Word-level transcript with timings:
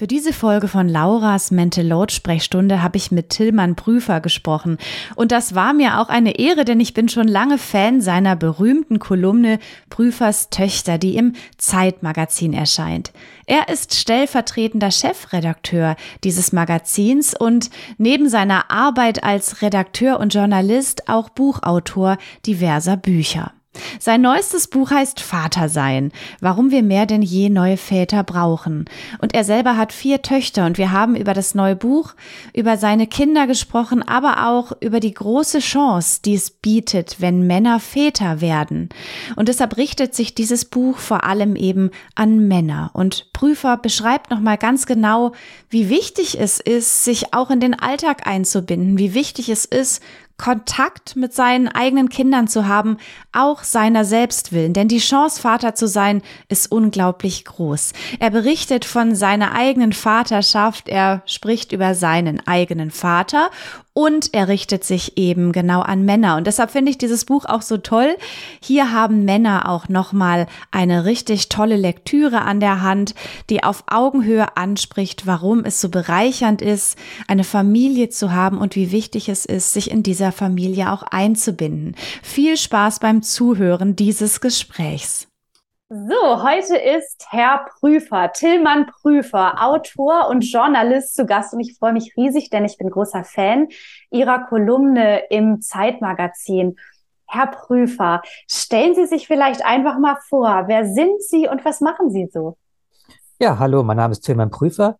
Für 0.00 0.06
diese 0.06 0.32
Folge 0.32 0.66
von 0.66 0.88
Lauras 0.88 1.50
Mental 1.50 1.86
Load 1.86 2.10
Sprechstunde 2.10 2.82
habe 2.82 2.96
ich 2.96 3.10
mit 3.10 3.28
Tillmann 3.28 3.76
Prüfer 3.76 4.22
gesprochen. 4.22 4.78
Und 5.14 5.30
das 5.30 5.54
war 5.54 5.74
mir 5.74 6.00
auch 6.00 6.08
eine 6.08 6.38
Ehre, 6.38 6.64
denn 6.64 6.80
ich 6.80 6.94
bin 6.94 7.10
schon 7.10 7.28
lange 7.28 7.58
Fan 7.58 8.00
seiner 8.00 8.34
berühmten 8.34 8.98
Kolumne 8.98 9.58
Prüfers 9.90 10.48
Töchter, 10.48 10.96
die 10.96 11.16
im 11.16 11.34
Zeitmagazin 11.58 12.54
erscheint. 12.54 13.12
Er 13.44 13.68
ist 13.68 13.94
stellvertretender 13.94 14.90
Chefredakteur 14.90 15.96
dieses 16.24 16.50
Magazins 16.54 17.38
und 17.38 17.68
neben 17.98 18.30
seiner 18.30 18.70
Arbeit 18.70 19.22
als 19.22 19.60
Redakteur 19.60 20.18
und 20.18 20.32
Journalist 20.32 21.10
auch 21.10 21.28
Buchautor 21.28 22.16
diverser 22.46 22.96
Bücher. 22.96 23.52
Sein 24.00 24.20
neuestes 24.20 24.66
Buch 24.66 24.90
heißt 24.90 25.20
Vater 25.20 25.68
sein, 25.68 26.10
warum 26.40 26.72
wir 26.72 26.82
mehr 26.82 27.06
denn 27.06 27.22
je 27.22 27.50
neue 27.50 27.76
Väter 27.76 28.24
brauchen. 28.24 28.86
Und 29.20 29.32
er 29.34 29.44
selber 29.44 29.76
hat 29.76 29.92
vier 29.92 30.22
Töchter 30.22 30.66
und 30.66 30.76
wir 30.76 30.90
haben 30.90 31.14
über 31.14 31.34
das 31.34 31.54
neue 31.54 31.76
Buch, 31.76 32.14
über 32.52 32.76
seine 32.76 33.06
Kinder 33.06 33.46
gesprochen, 33.46 34.02
aber 34.02 34.48
auch 34.48 34.72
über 34.80 34.98
die 34.98 35.14
große 35.14 35.60
Chance, 35.60 36.20
die 36.24 36.34
es 36.34 36.50
bietet, 36.50 37.20
wenn 37.20 37.46
Männer 37.46 37.78
Väter 37.78 38.40
werden. 38.40 38.88
Und 39.36 39.48
deshalb 39.48 39.76
richtet 39.76 40.16
sich 40.16 40.34
dieses 40.34 40.64
Buch 40.64 40.98
vor 40.98 41.22
allem 41.22 41.54
eben 41.54 41.90
an 42.16 42.48
Männer. 42.48 42.90
Und 42.92 43.32
Prüfer 43.32 43.76
beschreibt 43.76 44.30
nochmal 44.30 44.58
ganz 44.58 44.86
genau, 44.86 45.32
wie 45.68 45.88
wichtig 45.88 46.40
es 46.40 46.58
ist, 46.58 47.04
sich 47.04 47.32
auch 47.34 47.50
in 47.50 47.60
den 47.60 47.78
Alltag 47.78 48.26
einzubinden, 48.26 48.98
wie 48.98 49.14
wichtig 49.14 49.48
es 49.48 49.64
ist, 49.64 50.02
Kontakt 50.40 51.16
mit 51.16 51.34
seinen 51.34 51.68
eigenen 51.68 52.08
Kindern 52.08 52.48
zu 52.48 52.66
haben, 52.66 52.96
auch 53.30 53.62
seiner 53.62 54.06
selbst 54.06 54.52
willen. 54.52 54.72
Denn 54.72 54.88
die 54.88 54.98
Chance, 54.98 55.38
Vater 55.38 55.74
zu 55.74 55.86
sein, 55.86 56.22
ist 56.48 56.72
unglaublich 56.72 57.44
groß. 57.44 57.92
Er 58.20 58.30
berichtet 58.30 58.86
von 58.86 59.14
seiner 59.14 59.52
eigenen 59.52 59.92
Vaterschaft, 59.92 60.88
er 60.88 61.22
spricht 61.26 61.72
über 61.72 61.94
seinen 61.94 62.46
eigenen 62.46 62.90
Vater 62.90 63.50
und 63.92 64.34
er 64.34 64.48
richtet 64.48 64.84
sich 64.84 65.16
eben 65.18 65.52
genau 65.52 65.80
an 65.80 66.04
Männer. 66.04 66.36
Und 66.36 66.46
deshalb 66.46 66.70
finde 66.70 66.90
ich 66.90 66.98
dieses 66.98 67.24
Buch 67.24 67.44
auch 67.44 67.62
so 67.62 67.76
toll. 67.76 68.16
Hier 68.62 68.92
haben 68.92 69.24
Männer 69.24 69.68
auch 69.68 69.88
nochmal 69.88 70.46
eine 70.70 71.04
richtig 71.04 71.48
tolle 71.48 71.76
Lektüre 71.76 72.42
an 72.42 72.60
der 72.60 72.82
Hand, 72.82 73.14
die 73.48 73.62
auf 73.62 73.84
Augenhöhe 73.88 74.56
anspricht, 74.56 75.26
warum 75.26 75.64
es 75.64 75.80
so 75.80 75.88
bereichernd 75.88 76.62
ist, 76.62 76.96
eine 77.26 77.44
Familie 77.44 78.10
zu 78.10 78.32
haben 78.32 78.58
und 78.58 78.76
wie 78.76 78.92
wichtig 78.92 79.28
es 79.28 79.44
ist, 79.44 79.72
sich 79.72 79.90
in 79.90 80.02
dieser 80.02 80.32
Familie 80.32 80.92
auch 80.92 81.02
einzubinden. 81.02 81.96
Viel 82.22 82.56
Spaß 82.56 83.00
beim 83.00 83.22
Zuhören 83.22 83.96
dieses 83.96 84.40
Gesprächs. 84.40 85.29
So, 85.92 86.44
heute 86.44 86.76
ist 86.76 87.26
Herr 87.30 87.66
Prüfer, 87.68 88.30
Tillmann 88.32 88.86
Prüfer, 88.86 89.60
Autor 89.60 90.28
und 90.28 90.42
Journalist 90.42 91.16
zu 91.16 91.26
Gast 91.26 91.52
und 91.52 91.58
ich 91.58 91.76
freue 91.76 91.92
mich 91.92 92.16
riesig, 92.16 92.48
denn 92.48 92.64
ich 92.64 92.78
bin 92.78 92.90
großer 92.90 93.24
Fan 93.24 93.66
Ihrer 94.08 94.46
Kolumne 94.46 95.24
im 95.30 95.60
Zeitmagazin. 95.60 96.76
Herr 97.26 97.48
Prüfer, 97.48 98.22
stellen 98.48 98.94
Sie 98.94 99.06
sich 99.06 99.26
vielleicht 99.26 99.66
einfach 99.66 99.98
mal 99.98 100.16
vor, 100.28 100.68
wer 100.68 100.86
sind 100.86 101.24
Sie 101.24 101.48
und 101.48 101.64
was 101.64 101.80
machen 101.80 102.12
Sie 102.12 102.30
so? 102.32 102.56
Ja, 103.40 103.58
hallo, 103.58 103.82
mein 103.82 103.96
Name 103.96 104.12
ist 104.12 104.20
Tillmann 104.20 104.52
Prüfer. 104.52 104.96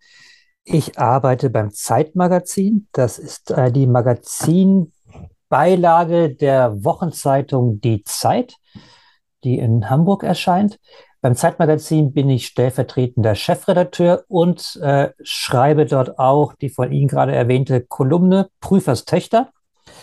Ich 0.65 0.99
arbeite 0.99 1.51
beim 1.51 1.71
Zeitmagazin. 1.71 2.89
Das 2.91 3.21
ist 3.21 3.53
äh, 3.53 3.71
die 3.71 3.87
Magazinbeilage 3.87 6.35
der 6.35 6.83
Wochenzeitung 6.83 7.81
Die 7.81 8.03
Zeit 8.03 8.57
die 9.45 9.59
in 9.59 9.91
Hamburg 9.91 10.23
erscheint. 10.23 10.79
Beim 11.23 11.35
Zeitmagazin 11.35 12.13
bin 12.13 12.31
ich 12.31 12.47
stellvertretender 12.47 13.35
Chefredakteur 13.35 14.25
und 14.29 14.79
äh, 14.83 15.11
schreibe 15.23 15.85
dort 15.85 16.19
auch 16.19 16.55
die 16.55 16.71
von 16.71 16.91
Ihnen 16.93 17.09
gerade 17.09 17.35
erwähnte 17.35 17.83
Kolumne 17.83 18.49
Prüfers 18.61 19.05
Töchter. 19.05 19.51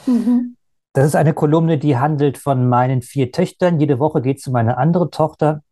Mhm. 0.05 0.57
Das 0.93 1.07
ist 1.07 1.15
eine 1.15 1.33
Kolumne, 1.33 1.79
die 1.79 1.97
handelt 1.97 2.37
von 2.37 2.69
meinen 2.69 3.01
vier 3.01 3.31
Töchtern. 3.31 3.79
Jede 3.79 3.99
Woche 3.99 4.21
geht 4.21 4.39
es 4.39 4.47
um 4.47 4.55
eine 4.55 4.77
andere 4.77 5.09
Tochter. 5.09 5.63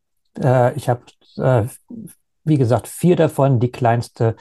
Äh, 0.42 0.74
ich 0.76 0.90
habe, 0.90 1.02
äh, 1.38 1.64
wie 2.44 2.58
gesagt, 2.58 2.88
vier 2.88 3.16
davon. 3.16 3.60
Die 3.60 3.72
kleinste 3.72 4.36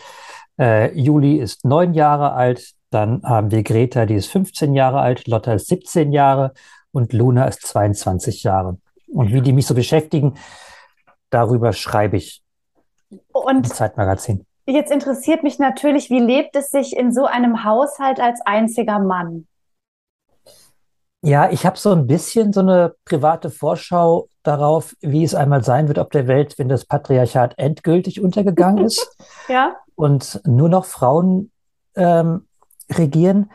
äh, 0.59 0.99
Juli 0.99 1.37
ist 1.37 1.67
neun 1.67 1.93
Jahre 1.93 2.33
alt. 2.33 2.73
Dann 2.91 3.23
haben 3.25 3.51
wir 3.51 3.62
Greta, 3.62 4.06
die 4.06 4.15
ist 4.15 4.29
15 4.29 4.75
Jahre 4.75 5.01
alt. 5.01 5.27
Lotta 5.27 5.53
ist 5.53 5.69
17 5.69 6.12
Jahre 6.12 6.55
und 6.93 7.12
Luna 7.12 7.47
ist 7.47 7.67
22 7.67 8.43
Jahre 8.43 8.79
und 9.14 9.32
wie 9.32 9.41
die 9.41 9.52
mich 9.52 9.66
so 9.66 9.75
beschäftigen, 9.75 10.34
darüber 11.30 11.72
schreibe 11.72 12.16
ich 12.16 12.42
und 13.32 13.56
im 13.56 13.64
Zeitmagazin. 13.64 14.47
Jetzt 14.66 14.91
interessiert 14.91 15.42
mich 15.42 15.58
natürlich, 15.58 16.10
wie 16.10 16.20
lebt 16.20 16.56
es 16.56 16.70
sich 16.70 16.97
in 16.97 17.12
so 17.12 17.26
einem 17.26 17.64
Haushalt 17.64 18.19
als 18.19 18.41
einziger 18.44 18.98
Mann? 18.98 19.47
Ja, 21.22 21.50
ich 21.50 21.64
habe 21.64 21.78
so 21.78 21.92
ein 21.92 22.06
bisschen 22.06 22.52
so 22.52 22.60
eine 22.60 22.94
private 23.04 23.50
Vorschau 23.50 24.28
darauf, 24.42 24.94
wie 25.00 25.25
es 25.25 25.34
einmal 25.34 25.64
sein 25.64 25.88
wird 25.88 25.98
auf 25.98 26.10
der 26.10 26.26
Welt, 26.26 26.58
wenn 26.58 26.69
das 26.69 26.84
Patriarchat 26.84 27.54
endgültig 27.58 28.20
untergegangen 28.20 28.84
ist 28.86 29.16
ja. 29.48 29.76
und 29.94 30.41
nur 30.46 30.69
noch 30.69 30.84
Frauen 30.84 31.50
ähm, 31.94 32.46
regieren 32.91 33.50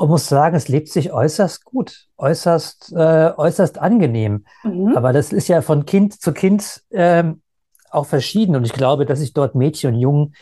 und 0.00 0.08
muss 0.08 0.28
sagen, 0.28 0.56
es 0.56 0.68
lebt 0.68 0.88
sich 0.88 1.12
äußerst 1.12 1.62
gut, 1.66 2.06
äußerst, 2.16 2.94
äh, 2.96 3.32
äußerst 3.36 3.78
angenehm. 3.78 4.46
Mhm. 4.64 4.96
Aber 4.96 5.12
das 5.12 5.30
ist 5.30 5.46
ja 5.48 5.60
von 5.60 5.84
Kind 5.84 6.22
zu 6.22 6.32
Kind 6.32 6.82
ähm, 6.90 7.42
auch 7.90 8.06
verschieden. 8.06 8.56
Und 8.56 8.64
ich 8.64 8.72
glaube, 8.72 9.04
dass 9.04 9.18
sich 9.18 9.34
dort 9.34 9.54
Mädchen 9.54 9.92
und 9.92 10.00
Jungen 10.00 10.34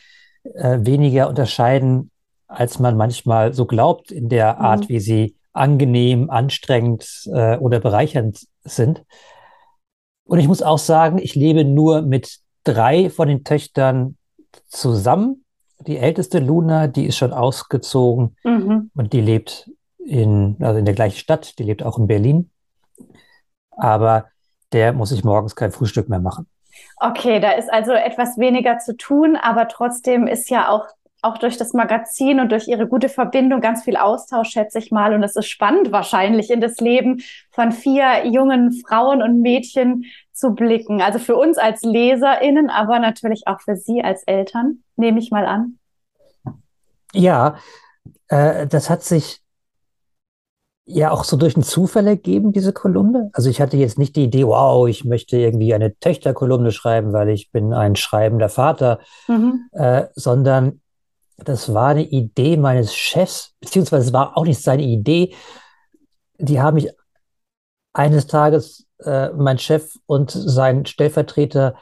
äh, 0.45 0.79
weniger 0.83 1.29
unterscheiden, 1.29 2.13
als 2.47 2.79
man 2.79 2.97
manchmal 2.97 3.53
so 3.53 3.67
glaubt, 3.67 4.13
in 4.13 4.29
der 4.29 4.55
mhm. 4.55 4.61
Art, 4.61 4.89
wie 4.89 5.01
sie 5.01 5.35
angenehm, 5.53 6.31
anstrengend 6.31 7.29
äh, 7.33 7.57
oder 7.57 7.81
bereichernd 7.81 8.47
sind. 8.63 9.03
Und 10.23 10.39
ich 10.39 10.47
muss 10.47 10.63
auch 10.63 10.79
sagen, 10.79 11.19
ich 11.19 11.35
lebe 11.35 11.65
nur 11.65 12.03
mit 12.03 12.39
drei 12.63 13.11
von 13.11 13.27
den 13.27 13.43
Töchtern 13.43 14.17
zusammen 14.69 15.45
die 15.87 15.99
älteste 15.99 16.39
Luna, 16.39 16.87
die 16.87 17.07
ist 17.07 17.17
schon 17.17 17.33
ausgezogen 17.33 18.37
mhm. 18.45 18.91
und 18.95 19.13
die 19.13 19.21
lebt 19.21 19.71
in, 19.99 20.57
also 20.61 20.79
in 20.79 20.85
der 20.85 20.95
gleichen 20.95 21.19
Stadt, 21.19 21.59
die 21.59 21.63
lebt 21.63 21.83
auch 21.83 21.99
in 21.99 22.07
Berlin. 22.07 22.51
Aber 23.71 24.27
der 24.73 24.93
muss 24.93 25.11
sich 25.11 25.25
morgens 25.25 25.55
kein 25.55 25.73
Frühstück 25.73 26.09
mehr 26.09 26.21
machen. 26.21 26.47
Okay, 26.97 27.41
da 27.41 27.53
ist 27.53 27.73
also 27.73 27.93
etwas 27.93 28.39
weniger 28.39 28.79
zu 28.79 28.97
tun, 28.97 29.37
aber 29.37 29.69
trotzdem 29.69 30.27
ist 30.27 30.51
ja 30.51 30.69
auch, 30.69 30.87
auch 31.23 31.39
durch 31.39 31.57
das 31.57 31.73
Magazin 31.73 32.41
und 32.41 32.53
durch 32.53 32.69
ihre 32.69 32.87
gute 32.87 33.09
Verbindung 33.09 33.61
ganz 33.61 33.83
viel 33.85 33.97
Austausch, 33.97 34.51
schätze 34.51 34.79
ich 34.79 34.91
mal. 34.91 35.15
Und 35.15 35.23
es 35.23 35.37
ist 35.37 35.49
spannend 35.49 35.91
wahrscheinlich 35.93 36.51
in 36.51 36.61
das 36.61 36.79
Leben 36.79 37.23
von 37.51 37.73
vier 37.73 38.27
jungen 38.27 38.73
Frauen 38.73 39.23
und 39.23 39.41
Mädchen 39.41 40.05
zu 40.39 40.53
blicken. 40.55 41.03
Also 41.03 41.19
für 41.19 41.37
uns 41.37 41.59
als 41.59 41.83
LeserInnen, 41.83 42.71
aber 42.71 42.99
natürlich 42.99 43.47
auch 43.47 43.61
für 43.61 43.77
Sie 43.77 44.03
als 44.03 44.23
Eltern, 44.25 44.85
nehme 44.97 45.19
ich 45.19 45.31
mal 45.31 45.47
an. 45.47 45.79
Ja, 47.13 47.57
äh, 48.29 48.67
das 48.67 48.91
hat 48.91 49.03
sich 49.03 49.43
ja 50.85 51.11
auch 51.11 51.25
so 51.25 51.37
durch 51.37 51.55
einen 51.55 51.65
Zufall 51.65 52.07
ergeben, 52.07 52.53
diese 52.53 52.73
Kolumne. 52.73 53.31
Also 53.35 53.51
ich 53.51 53.61
hatte 53.61 53.77
jetzt 53.77 53.99
nicht 53.99 54.17
die 54.17 54.25
Idee, 54.25 54.47
wow, 54.47 54.89
ich 54.89 55.05
möchte 55.05 55.37
irgendwie 55.37 55.75
eine 55.75 55.99
Töchterkolumne 55.99 56.73
schreiben, 56.73 57.13
weil 57.13 57.29
ich 57.29 57.51
bin 57.51 57.75
ein 57.75 57.95
schreibender 57.95 58.49
Vater, 58.49 59.01
mhm. 59.27 59.69
äh, 59.73 60.05
sondern 60.15 60.81
das 61.37 61.73
war 61.75 61.89
eine 61.89 62.05
Idee 62.05 62.57
meines 62.57 62.95
Chefs, 62.95 63.55
beziehungsweise 63.61 64.09
es 64.09 64.13
war 64.13 64.37
auch 64.37 64.45
nicht 64.45 64.63
seine 64.63 64.83
Idee. 64.83 65.35
Die 66.39 66.61
haben 66.61 66.75
mich 66.77 66.91
eines 67.93 68.27
Tages 68.27 68.87
äh, 69.05 69.31
mein 69.31 69.59
Chef 69.59 69.97
und 70.07 70.31
sein 70.31 70.87
Stellvertreter 70.87 71.75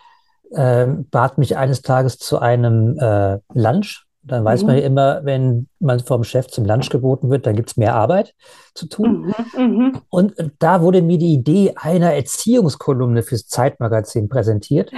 äh, 0.50 0.86
bat 0.86 1.38
mich 1.38 1.56
eines 1.56 1.82
Tages 1.82 2.18
zu 2.18 2.38
einem 2.38 2.98
äh, 2.98 3.38
Lunch. 3.52 4.06
Dann 4.22 4.44
weiß 4.44 4.62
mhm. 4.62 4.66
man 4.66 4.76
ja 4.76 4.82
immer, 4.82 5.24
wenn 5.24 5.68
man 5.78 6.00
vom 6.00 6.24
Chef 6.24 6.48
zum 6.48 6.64
Lunch 6.64 6.90
geboten 6.90 7.30
wird, 7.30 7.46
dann 7.46 7.54
gibt 7.54 7.70
es 7.70 7.76
mehr 7.76 7.94
Arbeit 7.94 8.34
zu 8.74 8.88
tun. 8.88 9.32
Mhm, 9.56 9.62
mhm. 9.62 10.00
Und 10.10 10.34
da 10.58 10.82
wurde 10.82 11.00
mir 11.00 11.18
die 11.18 11.32
Idee 11.32 11.74
einer 11.76 12.12
Erziehungskolumne 12.12 13.22
fürs 13.22 13.46
Zeitmagazin 13.46 14.28
präsentiert. 14.28 14.90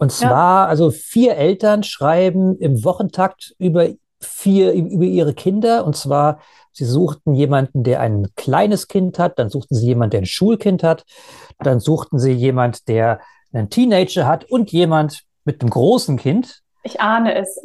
Und 0.00 0.10
zwar, 0.12 0.64
ja. 0.64 0.66
also 0.66 0.90
vier 0.90 1.36
Eltern 1.36 1.84
schreiben 1.84 2.58
im 2.58 2.82
Wochentakt 2.84 3.54
über 3.58 3.86
vier, 4.20 4.72
über 4.72 5.04
ihre 5.04 5.34
Kinder. 5.34 5.84
Und 5.84 5.96
zwar, 5.96 6.40
sie 6.76 6.84
suchten 6.84 7.34
jemanden, 7.34 7.82
der 7.82 8.00
ein 8.00 8.28
kleines 8.36 8.88
Kind 8.88 9.18
hat, 9.18 9.38
dann 9.38 9.48
suchten 9.48 9.74
sie 9.74 9.86
jemanden, 9.86 10.10
der 10.10 10.20
ein 10.20 10.26
Schulkind 10.26 10.82
hat, 10.82 11.04
dann 11.58 11.80
suchten 11.80 12.18
sie 12.18 12.32
jemanden, 12.32 12.78
der 12.86 13.20
einen 13.52 13.70
Teenager 13.70 14.26
hat 14.26 14.44
und 14.44 14.70
jemand 14.72 15.22
mit 15.44 15.62
einem 15.62 15.70
großen 15.70 16.18
Kind. 16.18 16.62
Ich 16.82 17.00
ahne 17.00 17.34
es. 17.36 17.60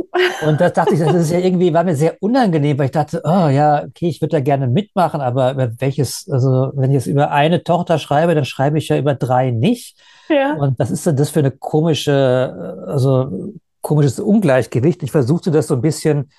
Und 0.48 0.60
das 0.60 0.74
dachte 0.74 0.96
ich, 0.96 1.00
das 1.00 1.14
ist 1.14 1.32
ja 1.32 1.38
irgendwie, 1.38 1.74
war 1.74 1.84
mir 1.84 1.96
sehr 1.96 2.16
unangenehm, 2.22 2.80
weil 2.80 2.86
ich 2.86 2.92
dachte, 2.92 3.22
oh 3.24 3.50
ja, 3.50 3.84
okay, 3.84 4.08
ich 4.08 4.20
würde 4.20 4.38
da 4.38 4.40
gerne 4.40 4.68
mitmachen, 4.68 5.22
aber 5.22 5.56
welches, 5.80 6.28
also 6.32 6.72
wenn 6.74 6.90
ich 6.90 6.96
jetzt 6.96 7.06
über 7.06 7.30
eine 7.30 7.64
Tochter 7.64 8.00
schreibe, 8.00 8.34
dann 8.34 8.46
schreibe 8.46 8.80
ich 8.80 8.88
ja 8.88 8.98
über 8.98 9.14
drei 9.14 9.52
nicht. 9.52 10.00
Ja. 10.30 10.54
Und 10.56 10.80
was 10.80 10.90
ist 10.90 11.06
denn 11.06 11.18
das 11.18 11.30
für 11.30 11.40
eine 11.40 11.52
komische, 11.52 12.84
also 12.88 13.54
komisches 13.82 14.20
Ungleichgewicht? 14.20 15.04
Ich 15.04 15.12
versuchte 15.12 15.52
das 15.52 15.68
so 15.68 15.76
ein 15.76 15.82
bisschen 15.82 16.32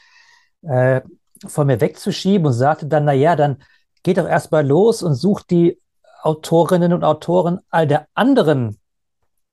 äh, 0.62 1.02
von 1.46 1.66
mir 1.66 1.80
wegzuschieben 1.80 2.46
und 2.46 2.52
sagte 2.52 2.86
dann, 2.86 3.04
na 3.04 3.12
ja, 3.12 3.36
dann 3.36 3.58
geht 4.02 4.18
doch 4.18 4.28
erstmal 4.28 4.66
los 4.66 5.02
und 5.02 5.14
sucht 5.14 5.50
die 5.50 5.80
Autorinnen 6.22 6.92
und 6.92 7.04
Autoren 7.04 7.60
all 7.70 7.86
der 7.86 8.06
anderen 8.14 8.78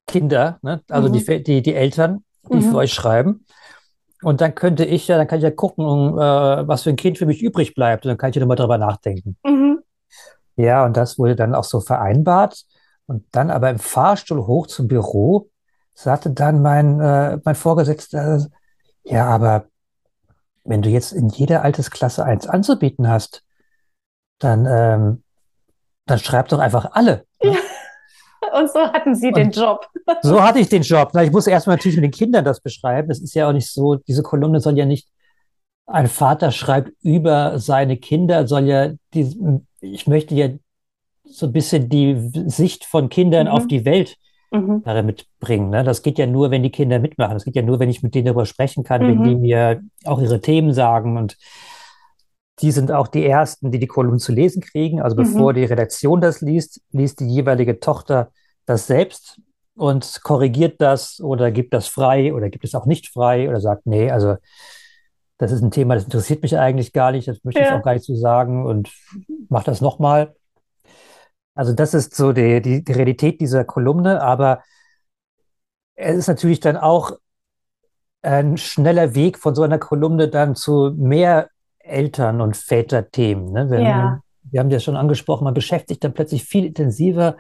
Kinder, 0.08 0.60
ne? 0.62 0.82
also 0.90 1.10
mhm. 1.10 1.14
die, 1.14 1.44
die, 1.44 1.62
die 1.62 1.76
Eltern, 1.76 2.24
die 2.52 2.58
mhm. 2.58 2.72
für 2.72 2.78
euch 2.78 2.94
schreiben. 2.94 3.46
Und 4.22 4.42
dann 4.42 4.54
könnte 4.54 4.84
ich 4.84 5.08
ja, 5.08 5.18
dann 5.18 5.28
kann 5.28 5.40
ich 5.40 5.44
ja 5.44 5.52
gucken, 5.52 5.86
äh, 6.18 6.68
was 6.68 6.84
für 6.84 6.90
ein 6.90 6.98
Kind 6.98 7.18
für 7.18 7.26
mich 7.26 7.42
übrig 7.42 7.74
bleibt. 7.74 8.06
Und 8.06 8.10
dann 8.10 8.18
kann 8.18 8.32
ich 8.32 8.36
ja 8.36 8.42
nochmal 8.42 8.58
drüber 8.58 8.78
nachdenken. 8.78 9.38
Mhm. 9.46 9.80
Ja, 10.58 10.84
und 10.86 10.98
das 10.98 11.18
wurde 11.18 11.36
dann 11.36 11.56
auch 11.56 11.64
so 11.64 11.80
vereinbart. 11.80 12.66
Und 13.06 13.26
dann 13.32 13.50
aber 13.50 13.70
im 13.70 13.80
Fahrstuhl 13.80 14.46
hoch 14.46 14.68
zum 14.68 14.88
Büro 14.88 15.50
sagte 15.94 16.32
dann 16.32 16.62
mein, 16.62 17.00
äh, 17.00 17.40
mein 17.44 17.56
Vorgesetzter, 17.56 18.46
ja, 19.04 19.26
aber 19.26 19.66
wenn 20.70 20.84
du 20.84 20.90
jetzt 20.90 21.12
in 21.12 21.30
jeder 21.30 21.64
Altersklasse 21.64 22.24
eins 22.24 22.48
anzubieten 22.48 23.10
hast, 23.10 23.44
dann, 24.38 24.68
ähm, 24.68 25.24
dann 26.06 26.20
schreib 26.20 26.48
doch 26.50 26.60
einfach 26.60 26.92
alle. 26.94 27.26
Ne? 27.44 27.52
Ja. 27.52 27.58
Und 28.60 28.72
so 28.72 28.80
hatten 28.80 29.16
Sie 29.16 29.28
und 29.28 29.38
den 29.38 29.52
Job. 29.52 29.88
So 30.22 30.42
hatte 30.42 30.60
ich 30.60 30.70
den 30.70 30.82
Job. 30.84 31.10
Na, 31.14 31.24
ich 31.24 31.32
muss 31.32 31.46
erstmal 31.46 31.76
natürlich 31.76 31.98
mit 31.98 32.06
den 32.06 32.18
Kindern 32.18 32.46
das 32.46 32.62
beschreiben. 32.62 33.12
Es 33.12 33.20
ist 33.20 33.34
ja 33.36 33.48
auch 33.48 33.54
nicht 33.54 33.70
so, 33.72 33.96
diese 33.96 34.24
Kolumne 34.24 34.60
soll 34.60 34.78
ja 34.78 34.86
nicht, 34.86 35.10
ein 35.86 36.08
Vater 36.08 36.52
schreibt 36.52 36.92
über 37.02 37.60
seine 37.60 37.98
Kinder, 37.98 38.48
soll 38.48 38.66
ja, 38.66 38.92
die, 39.14 39.62
ich 39.82 40.08
möchte 40.08 40.36
ja 40.36 40.50
so 41.26 41.48
ein 41.48 41.52
bisschen 41.52 41.90
die 41.90 42.32
Sicht 42.48 42.86
von 42.86 43.10
Kindern 43.10 43.48
mhm. 43.48 43.54
auf 43.54 43.68
die 43.68 43.86
Welt 43.86 44.18
mhm. 44.52 44.84
darin 44.84 45.06
mitbringen. 45.06 45.70
Ne? 45.70 45.84
Das 45.84 46.02
geht 46.02 46.18
ja 46.18 46.28
nur, 46.28 46.52
wenn 46.52 46.64
die 46.64 46.72
Kinder 46.72 47.00
mitmachen. 47.00 47.34
Das 47.34 47.46
geht 47.46 47.56
ja 47.56 47.62
nur, 47.62 47.80
wenn 47.80 47.90
ich 47.90 48.04
mit 48.04 48.16
denen 48.16 48.26
darüber 48.26 48.46
sprechen 48.46 48.84
kann, 48.84 49.04
mhm. 49.04 49.08
wenn 49.08 49.24
die 49.24 49.36
mir 49.36 49.82
auch 50.06 50.22
ihre 50.22 50.42
Themen 50.42 50.74
sagen. 50.74 51.18
Und 51.18 51.38
die 52.62 52.72
sind 52.72 52.92
auch 52.92 53.08
die 53.08 53.26
Ersten, 53.26 53.72
die 53.72 53.80
die 53.80 53.88
Kolumnen 53.88 54.20
zu 54.20 54.32
lesen 54.32 54.62
kriegen. 54.62 55.02
Also 55.02 55.16
bevor 55.16 55.52
mhm. 55.52 55.56
die 55.58 55.66
Redaktion 55.66 56.22
das 56.22 56.42
liest, 56.42 56.82
liest 56.92 57.20
die 57.20 57.28
jeweilige 57.28 57.80
Tochter 57.80 58.32
das 58.66 58.88
selbst 58.88 59.40
und 59.76 60.22
korrigiert 60.24 60.82
das 60.82 61.22
oder 61.22 61.52
gibt 61.52 61.74
das 61.74 61.88
frei 61.88 62.34
oder 62.34 62.50
gibt 62.50 62.66
es 62.66 62.76
auch 62.76 62.86
nicht 62.86 63.08
frei 63.08 63.50
oder 63.50 63.62
sagt, 63.62 63.86
nee, 63.86 64.12
also 64.12 64.36
das 65.38 65.54
ist 65.54 65.62
ein 65.62 65.72
Thema, 65.72 65.96
das 65.96 66.04
interessiert 66.04 66.44
mich 66.44 66.58
eigentlich 66.58 66.92
gar 66.92 67.14
nicht, 67.14 67.28
das 67.28 67.44
möchte 67.44 67.62
ja. 67.62 67.68
ich 67.68 67.72
auch 67.72 67.82
gar 67.82 67.94
nicht 67.94 68.06
so 68.06 68.14
sagen 68.14 68.66
und 68.66 68.92
mach 69.48 69.64
das 69.64 69.80
nochmal. 69.80 70.36
Also 71.60 71.74
das 71.74 71.94
ist 71.94 72.16
so 72.16 72.32
die, 72.32 72.62
die, 72.62 72.86
die 72.86 72.92
Realität 72.94 73.42
dieser 73.42 73.66
Kolumne, 73.66 74.22
aber 74.22 74.64
es 75.96 76.16
ist 76.16 76.28
natürlich 76.30 76.62
dann 76.62 76.78
auch 76.78 77.12
ein 78.22 78.56
schneller 78.56 79.14
Weg 79.14 79.38
von 79.38 79.56
so 79.56 79.64
einer 79.64 79.78
Kolumne 79.78 80.30
dann 80.30 80.56
zu 80.56 80.94
mehr 80.96 81.50
Eltern- 81.80 82.40
und 82.40 82.56
Väterthemen. 82.56 83.52
Ne? 83.52 83.70
Wir, 83.70 83.82
ja. 83.82 84.22
wir 84.44 84.60
haben 84.62 84.70
ja 84.70 84.80
schon 84.80 84.96
angesprochen, 84.96 85.44
man 85.44 85.54
beschäftigt 85.54 86.02
dann 86.02 86.14
plötzlich 86.14 86.46
viel 86.46 86.64
intensiver 86.64 87.36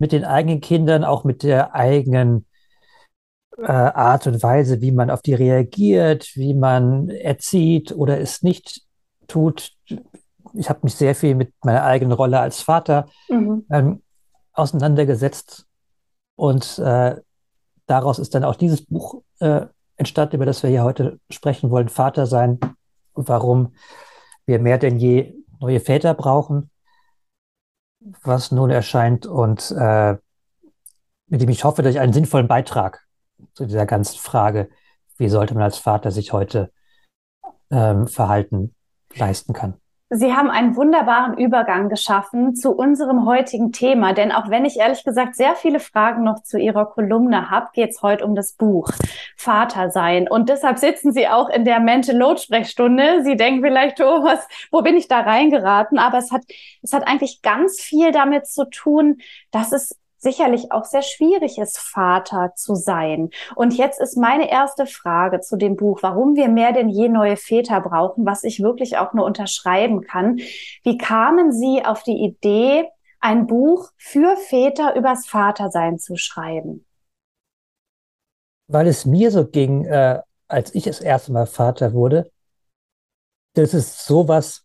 mit 0.00 0.10
den 0.10 0.24
eigenen 0.24 0.60
Kindern, 0.60 1.04
auch 1.04 1.22
mit 1.22 1.44
der 1.44 1.76
eigenen 1.76 2.46
äh, 3.56 3.70
Art 3.70 4.26
und 4.26 4.42
Weise, 4.42 4.80
wie 4.80 4.90
man 4.90 5.10
auf 5.10 5.22
die 5.22 5.34
reagiert, 5.34 6.32
wie 6.34 6.54
man 6.54 7.08
erzieht 7.08 7.92
oder 7.92 8.20
es 8.20 8.42
nicht 8.42 8.82
tut. 9.28 9.70
Ich 10.54 10.68
habe 10.68 10.80
mich 10.82 10.94
sehr 10.94 11.14
viel 11.14 11.34
mit 11.34 11.52
meiner 11.64 11.84
eigenen 11.84 12.12
Rolle 12.12 12.40
als 12.40 12.60
Vater 12.60 13.06
mhm. 13.28 13.66
ähm, 13.70 14.02
auseinandergesetzt 14.52 15.66
und 16.36 16.78
äh, 16.78 17.16
daraus 17.86 18.18
ist 18.18 18.34
dann 18.34 18.44
auch 18.44 18.54
dieses 18.54 18.84
Buch 18.86 19.22
äh, 19.40 19.66
entstanden, 19.96 20.36
über 20.36 20.46
das 20.46 20.62
wir 20.62 20.70
hier 20.70 20.84
heute 20.84 21.18
sprechen 21.30 21.70
wollen, 21.70 21.88
Vater 21.88 22.26
sein 22.26 22.58
und 23.12 23.28
warum 23.28 23.74
wir 24.46 24.58
mehr 24.58 24.78
denn 24.78 24.98
je 24.98 25.34
neue 25.60 25.80
Väter 25.80 26.14
brauchen 26.14 26.70
was 28.22 28.50
nun 28.50 28.70
erscheint 28.70 29.26
und 29.26 29.70
äh, 29.70 30.16
mit 31.26 31.40
dem 31.40 31.48
ich 31.48 31.64
hoffe, 31.64 31.82
dass 31.82 31.94
ich 31.94 32.00
einen 32.00 32.12
sinnvollen 32.12 32.48
Beitrag 32.48 33.06
zu 33.54 33.66
dieser 33.66 33.86
ganzen 33.86 34.18
Frage, 34.18 34.68
wie 35.16 35.28
sollte 35.28 35.54
man 35.54 35.62
als 35.62 35.78
Vater 35.78 36.10
sich 36.10 36.32
heute 36.32 36.70
ähm, 37.70 38.06
verhalten, 38.06 38.74
leisten 39.14 39.52
kann. 39.52 39.80
Sie 40.10 40.34
haben 40.34 40.50
einen 40.50 40.76
wunderbaren 40.76 41.38
Übergang 41.38 41.88
geschaffen 41.88 42.54
zu 42.54 42.72
unserem 42.72 43.24
heutigen 43.24 43.72
Thema, 43.72 44.12
denn 44.12 44.32
auch 44.32 44.50
wenn 44.50 44.66
ich 44.66 44.76
ehrlich 44.76 45.02
gesagt 45.02 45.34
sehr 45.34 45.56
viele 45.56 45.80
Fragen 45.80 46.22
noch 46.22 46.42
zu 46.42 46.58
Ihrer 46.58 46.86
Kolumne 46.86 47.50
habe, 47.50 47.70
geht 47.72 47.90
es 47.90 48.02
heute 48.02 48.24
um 48.24 48.34
das 48.34 48.52
Buch 48.52 48.90
Vater 49.36 49.90
sein. 49.90 50.28
Und 50.28 50.50
deshalb 50.50 50.78
sitzen 50.78 51.12
Sie 51.12 51.26
auch 51.26 51.48
in 51.48 51.64
der 51.64 51.80
Mental 51.80 52.16
Load 52.16 52.38
Sprechstunde. 52.38 53.22
Sie 53.24 53.36
denken 53.36 53.62
vielleicht, 53.62 54.00
oh, 54.02 54.22
was, 54.22 54.46
wo 54.70 54.82
bin 54.82 54.94
ich 54.96 55.08
da 55.08 55.20
reingeraten? 55.20 55.98
Aber 55.98 56.18
es 56.18 56.30
hat, 56.30 56.42
es 56.82 56.92
hat 56.92 57.08
eigentlich 57.08 57.40
ganz 57.40 57.80
viel 57.80 58.12
damit 58.12 58.46
zu 58.46 58.68
tun, 58.68 59.18
dass 59.50 59.72
es 59.72 59.98
sicherlich 60.24 60.72
auch 60.72 60.84
sehr 60.84 61.02
schwierig 61.02 61.58
ist, 61.58 61.78
Vater 61.78 62.52
zu 62.56 62.74
sein. 62.74 63.30
Und 63.54 63.74
jetzt 63.74 64.00
ist 64.00 64.16
meine 64.16 64.50
erste 64.50 64.86
Frage 64.86 65.40
zu 65.40 65.56
dem 65.56 65.76
Buch, 65.76 66.00
warum 66.02 66.34
wir 66.34 66.48
mehr 66.48 66.72
denn 66.72 66.88
je 66.88 67.08
neue 67.08 67.36
Väter 67.36 67.80
brauchen, 67.80 68.26
was 68.26 68.42
ich 68.42 68.60
wirklich 68.60 68.98
auch 68.98 69.12
nur 69.12 69.24
unterschreiben 69.24 70.00
kann. 70.00 70.38
Wie 70.82 70.98
kamen 70.98 71.52
Sie 71.52 71.84
auf 71.84 72.02
die 72.02 72.24
Idee, 72.24 72.88
ein 73.20 73.46
Buch 73.46 73.90
für 73.96 74.36
Väter 74.36 74.96
übers 74.96 75.26
Vatersein 75.26 75.98
zu 76.00 76.16
schreiben? 76.16 76.84
Weil 78.66 78.88
es 78.88 79.06
mir 79.06 79.30
so 79.30 79.46
ging, 79.46 79.84
äh, 79.84 80.20
als 80.48 80.74
ich 80.74 80.84
das 80.84 81.00
erste 81.00 81.32
Mal 81.32 81.46
Vater 81.46 81.92
wurde, 81.92 82.30
dass 83.54 83.72
es 83.72 84.04
sowas 84.04 84.64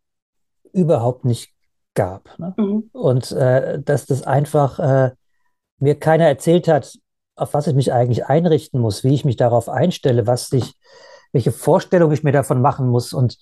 überhaupt 0.73 1.25
nicht 1.25 1.53
gab. 1.93 2.37
Ne? 2.39 2.53
Mhm. 2.57 2.89
Und 2.93 3.31
äh, 3.31 3.81
dass 3.81 4.05
das 4.05 4.23
einfach 4.23 4.79
äh, 4.79 5.11
mir 5.79 6.00
keiner 6.00 6.27
erzählt 6.27 6.67
hat, 6.67 6.93
auf 7.36 7.53
was 7.53 7.67
ich 7.67 7.75
mich 7.75 7.93
eigentlich 7.93 8.25
einrichten 8.25 8.79
muss, 8.81 9.03
wie 9.03 9.13
ich 9.13 9.25
mich 9.25 9.38
darauf 9.38 9.69
einstelle, 9.69 10.27
was 10.27 10.51
ich, 10.51 10.75
welche 11.31 11.51
Vorstellung 11.51 12.12
ich 12.12 12.24
mir 12.24 12.31
davon 12.31 12.62
machen 12.62 12.89
muss 12.89 13.13
und 13.13 13.38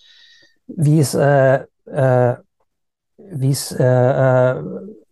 wie 0.68 1.00
es, 1.00 1.14
äh, 1.16 1.64
äh, 1.86 2.36
wie 3.18 3.52
es 3.52 3.72
äh, 3.72 3.84
äh, 3.84 4.64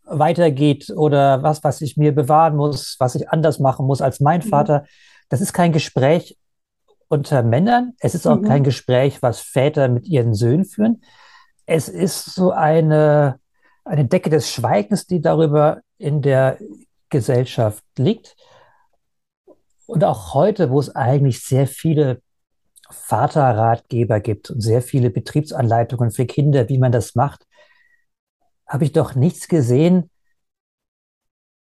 weitergeht 0.06 0.92
oder 0.96 1.42
was, 1.42 1.64
was 1.64 1.82
ich 1.82 1.98
mir 1.98 2.14
bewahren 2.14 2.56
muss, 2.56 2.96
was 3.00 3.16
ich 3.16 3.30
anders 3.30 3.60
machen 3.60 3.88
muss 3.88 4.02
als 4.02 4.20
mein 4.20 4.42
mhm. 4.42 4.50
Vater. 4.50 4.86
Das 5.30 5.42
ist 5.42 5.54
kein 5.54 5.72
Gespräch 5.72 6.38
unter 7.08 7.44
Männern. 7.44 7.94
Es 8.00 8.14
ist 8.14 8.28
auch 8.28 8.38
mhm. 8.38 8.46
kein 8.46 8.64
Gespräch, 8.64 9.22
was 9.22 9.40
Väter 9.40 9.88
mit 9.88 10.08
ihren 10.08 10.34
Söhnen 10.34 10.66
führen. 10.66 11.02
Es 11.66 11.90
ist 11.90 12.36
so 12.36 12.52
eine, 12.52 13.40
eine 13.84 14.06
Decke 14.06 14.30
des 14.30 14.52
Schweigens, 14.52 15.08
die 15.08 15.22
darüber 15.22 15.82
in 15.98 16.22
der 16.22 16.60
Gesellschaft 17.10 17.84
liegt. 17.98 18.36
Und 19.86 20.04
auch 20.04 20.34
heute, 20.34 20.70
wo 20.72 20.80
es 20.80 20.96
eigentlich 20.96 21.44
sehr 21.44 21.68
viele 21.68 22.22
Vaterratgeber 22.90 24.20
gibt 24.20 24.50
und 24.50 24.62
sehr 24.62 24.82
viele 24.82 25.10
Betriebsanleitungen 25.10 26.12
für 26.12 26.26
Kinder, 26.26 26.70
wie 26.70 26.78
man 26.78 26.92
das 26.92 27.16
macht, 27.16 27.46
habe 28.68 28.84
ich 28.84 28.92
doch 28.92 29.16
nichts 29.16 29.48
gesehen, 29.48 30.10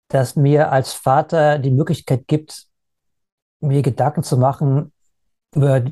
das 0.07 0.35
mir 0.35 0.71
als 0.71 0.93
Vater 0.93 1.59
die 1.59 1.71
Möglichkeit 1.71 2.27
gibt, 2.27 2.67
mir 3.59 3.81
Gedanken 3.81 4.23
zu 4.23 4.37
machen 4.37 4.91
über 5.53 5.83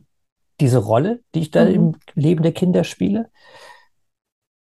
diese 0.60 0.78
Rolle, 0.78 1.24
die 1.34 1.42
ich 1.42 1.52
da 1.52 1.66
mhm. 1.66 1.74
im 1.74 1.96
Leben 2.16 2.44
der 2.44 2.54
Kinder 2.54 2.84
spiele. 2.84 3.32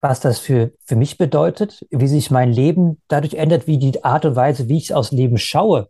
Was 0.03 0.19
das 0.19 0.41
für, 0.41 0.73
für 0.85 0.97
mich 0.97 1.17
bedeutet, 1.17 1.87
wie 1.91 2.09
sich 2.09 2.31
mein 2.31 2.53
Leben 2.53 3.01
dadurch 3.07 3.35
ändert, 3.35 3.69
wie 3.69 3.79
die 3.79 4.03
Art 4.03 4.25
und 4.25 4.35
Weise, 4.35 4.69
wie 4.69 4.77
ich 4.77 4.93
aus 4.95 5.13
Leben 5.13 5.39
schaue, 5.39 5.89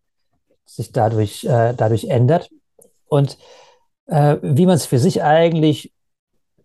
sich 0.67 0.93
dadurch, 0.93 1.45
äh, 1.45 1.73
dadurch 1.75 2.05
ändert 2.05 2.51
und 3.09 3.39
äh, 4.07 4.37
wie 4.43 4.67
man 4.67 4.77
es 4.77 4.85
für 4.85 4.99
sich 4.99 5.23
eigentlich 5.23 5.93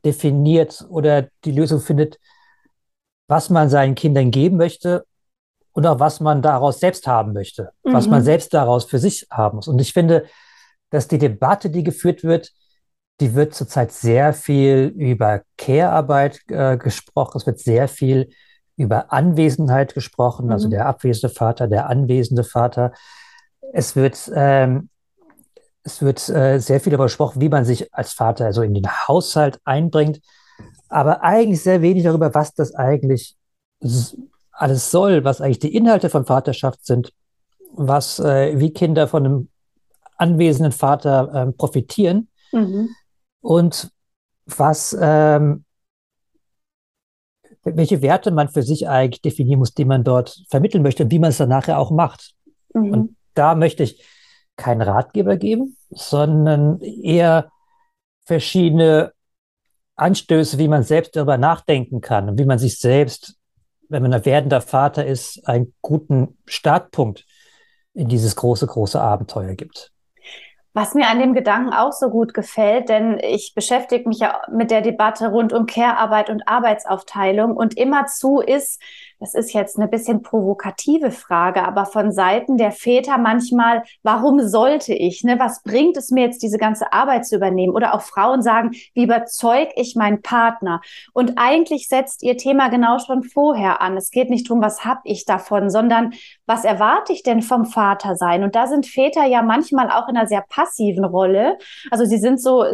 definiert 0.03 0.85
oder 0.89 1.29
die 1.45 1.53
Lösung 1.53 1.79
findet, 1.79 2.19
was 3.27 3.49
man 3.49 3.69
seinen 3.69 3.95
Kindern 3.95 4.29
geben 4.29 4.57
möchte 4.57 5.05
und 5.71 5.87
auch 5.87 6.01
was 6.01 6.19
man 6.19 6.41
daraus 6.41 6.81
selbst 6.81 7.07
haben 7.07 7.31
möchte, 7.31 7.71
mhm. 7.83 7.93
was 7.93 8.07
man 8.07 8.19
mhm. 8.19 8.25
selbst 8.25 8.53
daraus 8.53 8.83
für 8.83 8.99
sich 8.99 9.25
haben 9.31 9.55
muss. 9.55 9.69
Und 9.69 9.79
ich 9.79 9.93
finde, 9.93 10.25
dass 10.89 11.07
die 11.07 11.17
Debatte, 11.17 11.69
die 11.69 11.83
geführt 11.83 12.25
wird, 12.25 12.51
die 13.19 13.33
wird 13.33 13.55
zurzeit 13.55 13.91
sehr 13.91 14.33
viel 14.33 14.93
über 14.95 15.41
Care-Arbeit 15.57 16.41
äh, 16.49 16.77
gesprochen. 16.77 17.37
Es 17.37 17.45
wird 17.45 17.59
sehr 17.59 17.87
viel 17.87 18.29
über 18.75 19.11
Anwesenheit 19.11 19.95
gesprochen, 19.95 20.51
also 20.51 20.67
mhm. 20.67 20.73
also 20.73 20.77
der 20.77 20.85
abwesende 20.85 21.33
Vater, 21.33 21.67
der 21.67 21.89
anwesende 21.89 22.43
Vater. 22.43 22.93
Es 23.73 23.95
wird, 23.95 24.31
ähm, 24.35 24.89
es 25.83 26.01
wird 26.01 26.29
äh, 26.29 26.59
sehr 26.59 26.79
viel 26.79 26.91
darüber 26.91 27.05
gesprochen, 27.05 27.41
wie 27.41 27.49
man 27.49 27.65
sich 27.65 27.91
als 27.93 28.13
Vater 28.13 28.45
also 28.45 28.61
in 28.61 28.75
den 28.75 28.87
Haushalt 28.87 29.59
einbringt, 29.65 30.21
aber 30.89 31.23
eigentlich 31.23 31.63
sehr 31.63 31.81
wenig 31.81 32.03
darüber, 32.03 32.33
was 32.35 32.53
das 32.53 32.75
eigentlich 32.75 33.35
alles 34.51 34.91
soll, 34.91 35.23
was 35.23 35.41
eigentlich 35.41 35.59
die 35.59 35.75
Inhalte 35.75 36.09
von 36.09 36.25
Vaterschaft 36.25 36.85
sind, 36.85 37.13
was, 37.73 38.19
äh, 38.19 38.59
wie 38.59 38.71
Kinder 38.71 39.07
von 39.07 39.25
einem 39.25 39.49
anwesenden 40.17 40.71
Vater 40.71 41.47
äh, 41.47 41.51
profitieren 41.51 42.27
mhm. 42.51 42.89
Und 43.47 43.91
was, 44.45 44.97
ähm, 44.99 45.63
welche 47.63 48.01
Werte 48.01 48.31
man 48.31 48.49
für 48.49 48.63
sich 48.63 48.87
eigentlich 48.87 49.21
definieren 49.21 49.59
muss, 49.59 49.73
die 49.73 49.85
man 49.85 50.03
dort 50.03 50.43
vermitteln 50.49 50.83
möchte 50.83 51.03
und 51.03 51.11
wie 51.11 51.19
man 51.19 51.29
es 51.29 51.37
dann 51.37 51.49
nachher 51.49 51.79
auch 51.79 51.91
macht. 51.91 52.33
Mhm. 52.73 52.91
Und 52.91 53.15
da 53.33 53.55
möchte 53.55 53.83
ich 53.83 54.03
keinen 54.57 54.81
Ratgeber 54.81 55.37
geben, 55.37 55.77
sondern 55.89 56.81
eher 56.81 57.51
verschiedene 58.25 59.13
Anstöße, 59.95 60.57
wie 60.57 60.67
man 60.67 60.83
selbst 60.83 61.15
darüber 61.15 61.37
nachdenken 61.37 62.01
kann 62.01 62.29
und 62.29 62.39
wie 62.39 62.45
man 62.45 62.59
sich 62.59 62.79
selbst 62.79 63.37
wenn 63.89 64.03
man 64.03 64.13
ein 64.13 64.25
werdender 64.25 64.61
Vater 64.61 65.05
ist, 65.05 65.47
einen 65.47 65.73
guten 65.81 66.37
Startpunkt 66.45 67.25
in 67.93 68.09
dieses 68.09 68.35
große, 68.35 68.67
große 68.67 68.99
Abenteuer 68.99 69.55
gibt. 69.55 69.91
Was 70.77 70.93
mir 70.93 71.07
an 71.07 71.17
dem 71.17 71.33
Gedanken 71.33 71.73
auch 71.73 71.91
so 71.91 72.11
gut 72.11 72.35
gefällt, 72.35 72.89
denn 72.89 73.17
ich 73.17 73.55
beschäftige 73.55 74.07
mich 74.07 74.19
ja 74.19 74.43
mit 74.51 74.69
der 74.69 74.81
Debatte 74.81 75.29
rund 75.29 75.51
um 75.51 75.65
Care-Arbeit 75.65 76.29
und 76.29 76.47
Arbeitsaufteilung 76.47 77.57
und 77.57 77.75
immerzu 77.75 78.41
ist 78.41 78.79
das 79.19 79.33
ist 79.33 79.53
jetzt 79.53 79.77
eine 79.77 79.87
bisschen 79.87 80.21
provokative 80.21 81.11
Frage, 81.11 81.63
aber 81.63 81.85
von 81.85 82.11
Seiten 82.11 82.57
der 82.57 82.71
Väter 82.71 83.17
manchmal, 83.17 83.83
warum 84.03 84.39
sollte 84.47 84.93
ich? 84.93 85.23
Ne? 85.23 85.39
Was 85.39 85.63
bringt 85.63 85.97
es 85.97 86.11
mir 86.11 86.25
jetzt, 86.25 86.43
diese 86.43 86.57
ganze 86.57 86.93
Arbeit 86.93 87.25
zu 87.25 87.35
übernehmen? 87.35 87.73
Oder 87.73 87.95
auch 87.95 88.01
Frauen 88.01 88.41
sagen, 88.41 88.71
wie 88.93 89.03
überzeug 89.03 89.69
ich 89.75 89.95
meinen 89.95 90.21
Partner? 90.21 90.81
Und 91.13 91.33
eigentlich 91.37 91.87
setzt 91.87 92.21
ihr 92.21 92.37
Thema 92.37 92.69
genau 92.69 92.99
schon 92.99 93.23
vorher 93.23 93.81
an. 93.81 93.97
Es 93.97 94.11
geht 94.11 94.29
nicht 94.29 94.49
darum, 94.49 94.61
was 94.61 94.85
habe 94.85 95.01
ich 95.05 95.25
davon, 95.25 95.69
sondern 95.69 96.13
was 96.45 96.63
erwarte 96.63 97.11
ich 97.11 97.23
denn 97.23 97.41
vom 97.41 97.65
Vater 97.65 98.15
sein? 98.15 98.43
Und 98.43 98.55
da 98.55 98.67
sind 98.67 98.85
Väter 98.85 99.25
ja 99.25 99.41
manchmal 99.41 99.89
auch 99.89 100.07
in 100.07 100.15
einer 100.15 100.27
sehr 100.27 100.45
passiven 100.47 101.03
Rolle. 101.03 101.57
Also 101.89 102.05
sie 102.05 102.17
sind 102.17 102.39
so 102.41 102.65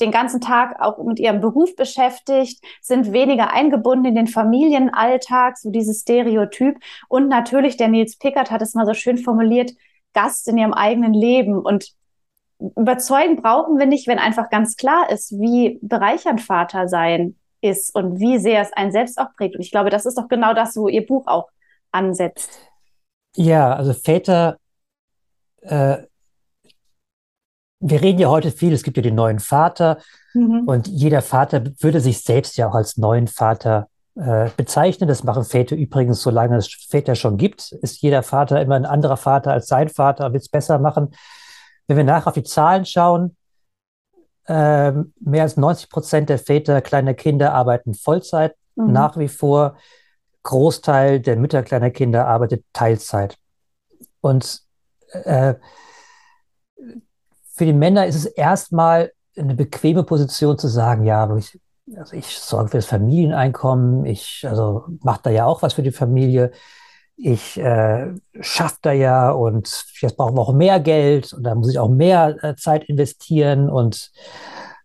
den 0.00 0.10
ganzen 0.10 0.40
Tag 0.40 0.80
auch 0.80 0.98
mit 1.04 1.20
ihrem 1.20 1.40
Beruf 1.40 1.76
beschäftigt, 1.76 2.64
sind 2.80 3.12
weniger 3.12 3.52
eingebunden 3.52 4.06
in 4.06 4.14
den 4.14 4.26
Familienalltag, 4.26 5.58
so 5.58 5.70
die 5.70 5.81
dieses 5.82 6.00
Stereotyp. 6.02 6.76
Und 7.08 7.28
natürlich, 7.28 7.76
der 7.76 7.88
Nils 7.88 8.16
Pickert 8.16 8.50
hat 8.50 8.62
es 8.62 8.74
mal 8.74 8.86
so 8.86 8.94
schön 8.94 9.18
formuliert, 9.18 9.72
Gast 10.14 10.48
in 10.48 10.58
ihrem 10.58 10.72
eigenen 10.72 11.14
Leben. 11.14 11.58
Und 11.58 11.92
überzeugen 12.76 13.36
brauchen 13.36 13.78
wir 13.78 13.86
nicht, 13.86 14.06
wenn 14.06 14.18
einfach 14.18 14.50
ganz 14.50 14.76
klar 14.76 15.10
ist, 15.10 15.32
wie 15.32 15.78
bereichernd 15.82 16.40
Vater 16.40 16.88
sein 16.88 17.36
ist 17.60 17.94
und 17.94 18.18
wie 18.18 18.38
sehr 18.38 18.60
es 18.60 18.72
einen 18.72 18.92
selbst 18.92 19.18
auch 19.18 19.34
prägt. 19.36 19.54
Und 19.54 19.62
ich 19.62 19.70
glaube, 19.70 19.90
das 19.90 20.06
ist 20.06 20.18
doch 20.18 20.28
genau 20.28 20.54
das, 20.54 20.76
wo 20.76 20.88
Ihr 20.88 21.06
Buch 21.06 21.26
auch 21.26 21.48
ansetzt. 21.92 22.58
Ja, 23.36 23.74
also 23.74 23.92
Väter, 23.92 24.58
äh, 25.62 25.98
wir 27.80 28.02
reden 28.02 28.18
ja 28.18 28.28
heute 28.28 28.50
viel, 28.50 28.72
es 28.72 28.82
gibt 28.82 28.96
ja 28.96 29.02
den 29.02 29.14
neuen 29.14 29.40
Vater 29.40 29.98
mhm. 30.34 30.64
und 30.66 30.86
jeder 30.88 31.22
Vater 31.22 31.64
würde 31.80 32.00
sich 32.00 32.22
selbst 32.22 32.56
ja 32.56 32.68
auch 32.68 32.74
als 32.74 32.96
neuen 32.96 33.26
Vater 33.26 33.88
äh, 34.14 34.50
bezeichnen. 34.56 35.08
Das 35.08 35.24
machen 35.24 35.44
Väter 35.44 35.76
übrigens, 35.76 36.22
solange 36.22 36.56
es 36.56 36.68
Väter 36.88 37.14
schon 37.14 37.36
gibt, 37.36 37.72
ist 37.72 38.02
jeder 38.02 38.22
Vater 38.22 38.60
immer 38.60 38.76
ein 38.76 38.86
anderer 38.86 39.16
Vater 39.16 39.52
als 39.52 39.68
sein 39.68 39.88
Vater, 39.88 40.32
will 40.32 40.40
es 40.40 40.48
besser 40.48 40.78
machen. 40.78 41.14
Wenn 41.86 41.96
wir 41.96 42.04
nach 42.04 42.26
auf 42.26 42.34
die 42.34 42.42
Zahlen 42.42 42.84
schauen, 42.84 43.36
äh, 44.46 44.92
mehr 45.20 45.42
als 45.42 45.56
90 45.56 45.88
Prozent 45.88 46.28
der 46.28 46.38
Väter 46.38 46.80
kleiner 46.80 47.14
Kinder 47.14 47.54
arbeiten 47.54 47.94
Vollzeit 47.94 48.54
mhm. 48.74 48.92
nach 48.92 49.16
wie 49.16 49.28
vor. 49.28 49.76
Großteil 50.44 51.20
der 51.20 51.36
Mütter 51.36 51.62
kleiner 51.62 51.90
Kinder 51.90 52.26
arbeitet 52.26 52.64
Teilzeit. 52.72 53.38
Und 54.20 54.62
äh, 55.12 55.54
für 57.52 57.64
die 57.64 57.72
Männer 57.72 58.06
ist 58.06 58.16
es 58.16 58.26
erstmal 58.26 59.12
eine 59.36 59.54
bequeme 59.54 60.02
Position 60.02 60.58
zu 60.58 60.68
sagen, 60.68 61.04
ja, 61.04 61.22
aber 61.22 61.36
ich, 61.36 61.58
also 61.96 62.16
ich 62.16 62.38
sorge 62.38 62.70
für 62.70 62.78
das 62.78 62.86
Familieneinkommen, 62.86 64.04
ich 64.06 64.44
also 64.48 64.84
mache 65.02 65.20
da 65.24 65.30
ja 65.30 65.46
auch 65.46 65.62
was 65.62 65.74
für 65.74 65.82
die 65.82 65.92
Familie. 65.92 66.52
Ich 67.16 67.58
äh, 67.58 68.14
schaffe 68.40 68.78
da 68.82 68.92
ja 68.92 69.30
und 69.30 69.84
jetzt 70.00 70.16
brauchen 70.16 70.36
wir 70.36 70.40
auch 70.40 70.54
mehr 70.54 70.80
Geld 70.80 71.32
und 71.32 71.44
da 71.44 71.54
muss 71.54 71.70
ich 71.70 71.78
auch 71.78 71.88
mehr 71.88 72.36
äh, 72.42 72.56
Zeit 72.56 72.84
investieren 72.84 73.68
und 73.68 74.10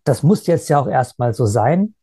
das 0.04 0.24
muss 0.24 0.48
jetzt 0.48 0.70
ja 0.70 0.80
auch 0.80 0.88
erstmal 0.88 1.34
so 1.34 1.46
sein. 1.46 1.96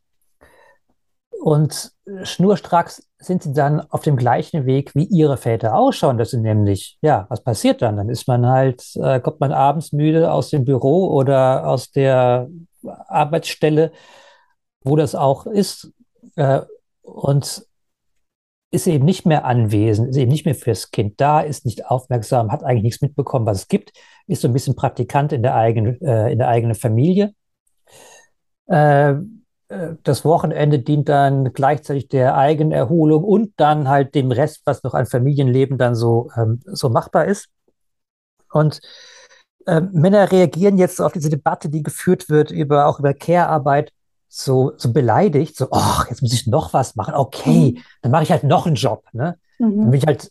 Und 1.41 1.93
schnurstracks 2.23 3.07
sind 3.19 3.43
sie 3.43 3.53
dann 3.53 3.81
auf 3.91 4.01
dem 4.01 4.17
gleichen 4.17 4.65
Weg, 4.65 4.95
wie 4.95 5.05
ihre 5.05 5.37
Väter 5.37 5.75
ausschauen. 5.77 6.17
Das 6.17 6.31
sind 6.31 6.43
nämlich, 6.43 6.99
ja, 7.03 7.27
was 7.29 7.43
passiert 7.43 7.83
dann? 7.83 7.97
Dann 7.97 8.09
ist 8.09 8.27
man 8.27 8.47
halt, 8.47 8.83
äh, 8.97 9.21
kommt 9.21 9.41
man 9.41 9.53
abends 9.53 9.93
müde 9.93 10.33
aus 10.33 10.51
dem 10.51 10.65
Büro 10.65 11.09
oder 11.09 11.67
aus 11.67 11.91
der 11.91 12.49
Arbeitsstelle 12.83 13.93
wo 14.85 14.97
das 14.97 15.15
auch 15.15 15.47
ist 15.47 15.93
äh, 16.37 16.61
und 17.03 17.67
ist 18.71 18.87
eben 18.87 19.05
nicht 19.05 19.25
mehr 19.25 19.45
anwesend, 19.45 20.09
ist 20.09 20.17
eben 20.17 20.31
nicht 20.31 20.45
mehr 20.45 20.55
fürs 20.55 20.91
Kind 20.91 21.21
da, 21.21 21.41
ist 21.41 21.65
nicht 21.65 21.87
aufmerksam, 21.87 22.51
hat 22.51 22.65
eigentlich 22.65 22.83
nichts 22.83 23.03
mitbekommen, 23.03 23.47
was 23.47 23.59
es 23.59 23.69
gibt, 23.69 23.93
ist 24.27 24.43
so 24.43 24.49
ein 24.49 24.53
bisschen 24.53 24.75
Praktikant 24.75 25.33
in 25.33 25.43
der 25.43 25.55
eigenen, 25.55 26.01
äh, 26.03 26.31
in 26.33 26.39
der 26.39 26.49
eigenen 26.49 26.75
Familie. 26.75 27.35
Äh, 28.67 29.13
äh 29.13 29.95
das 30.03 30.25
Wochenende 30.25 30.81
dient 30.81 31.09
dann 31.09 31.53
gleichzeitig 31.53 32.09
der 32.09 32.37
Eigenerholung 32.37 33.23
und 33.23 33.53
dann 33.57 33.89
halt 33.89 34.15
dem 34.15 34.33
Rest, 34.33 34.63
was 34.65 34.83
noch 34.83 34.95
an 34.95 35.07
Familienleben 35.07 35.79
dann 35.79 35.95
so, 35.95 36.31
ähm, 36.37 36.61
so 36.65 36.89
machbar 36.89 37.27
ist. 37.27 37.49
Und 38.51 38.81
äh, 39.67 39.81
Männer 39.81 40.33
reagieren 40.33 40.79
jetzt 40.79 41.01
auf 41.01 41.13
diese 41.13 41.31
Debatte, 41.31 41.69
die 41.69 41.83
geführt 41.83 42.29
wird 42.29 42.51
über 42.51 42.87
auch 42.87 42.99
über 42.99 43.15
Care-Arbeit 43.15 43.93
so, 44.37 44.73
so 44.77 44.93
beleidigt, 44.93 45.57
so, 45.57 45.69
ach, 45.71 46.09
jetzt 46.11 46.21
muss 46.21 46.33
ich 46.33 46.49
noch 46.49 46.73
was 46.73 46.97
machen. 46.97 47.15
Okay, 47.15 47.75
mhm. 47.77 47.83
dann 48.03 48.11
mache 48.11 48.25
ich 48.25 48.33
halt 48.33 48.43
noch 48.43 48.67
einen 48.67 48.75
Job. 48.75 49.05
Ne? 49.13 49.39
Mhm. 49.59 49.81
Dann 49.81 49.91
bin 49.91 50.01
ich 50.01 50.07
halt 50.07 50.31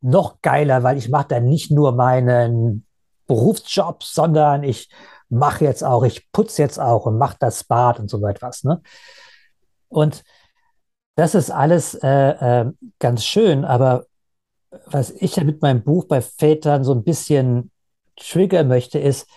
noch 0.00 0.40
geiler, 0.42 0.82
weil 0.82 0.96
ich 0.96 1.08
mache 1.08 1.28
dann 1.28 1.44
nicht 1.44 1.70
nur 1.70 1.92
meinen 1.92 2.84
Berufsjob, 3.28 4.02
sondern 4.02 4.64
ich 4.64 4.90
mache 5.28 5.64
jetzt 5.64 5.84
auch, 5.84 6.02
ich 6.02 6.30
putze 6.32 6.60
jetzt 6.62 6.80
auch 6.80 7.06
und 7.06 7.18
mache 7.18 7.36
das 7.38 7.62
Bad 7.62 8.00
und 8.00 8.10
so 8.10 8.24
etwas. 8.26 8.64
Ne? 8.64 8.82
Und 9.88 10.24
das 11.14 11.36
ist 11.36 11.50
alles 11.50 11.94
äh, 11.94 12.08
äh, 12.08 12.72
ganz 12.98 13.24
schön, 13.24 13.64
aber 13.64 14.06
was 14.86 15.10
ich 15.10 15.36
ja 15.36 15.44
mit 15.44 15.62
meinem 15.62 15.84
Buch 15.84 16.06
bei 16.06 16.20
Vätern 16.20 16.82
so 16.82 16.92
ein 16.92 17.04
bisschen 17.04 17.70
triggern 18.16 18.66
möchte, 18.66 18.98
ist, 18.98 19.28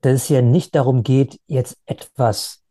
dass 0.00 0.14
es 0.14 0.24
hier 0.24 0.42
nicht 0.42 0.74
darum 0.74 1.04
geht, 1.04 1.40
jetzt 1.46 1.76
etwas 1.86 2.64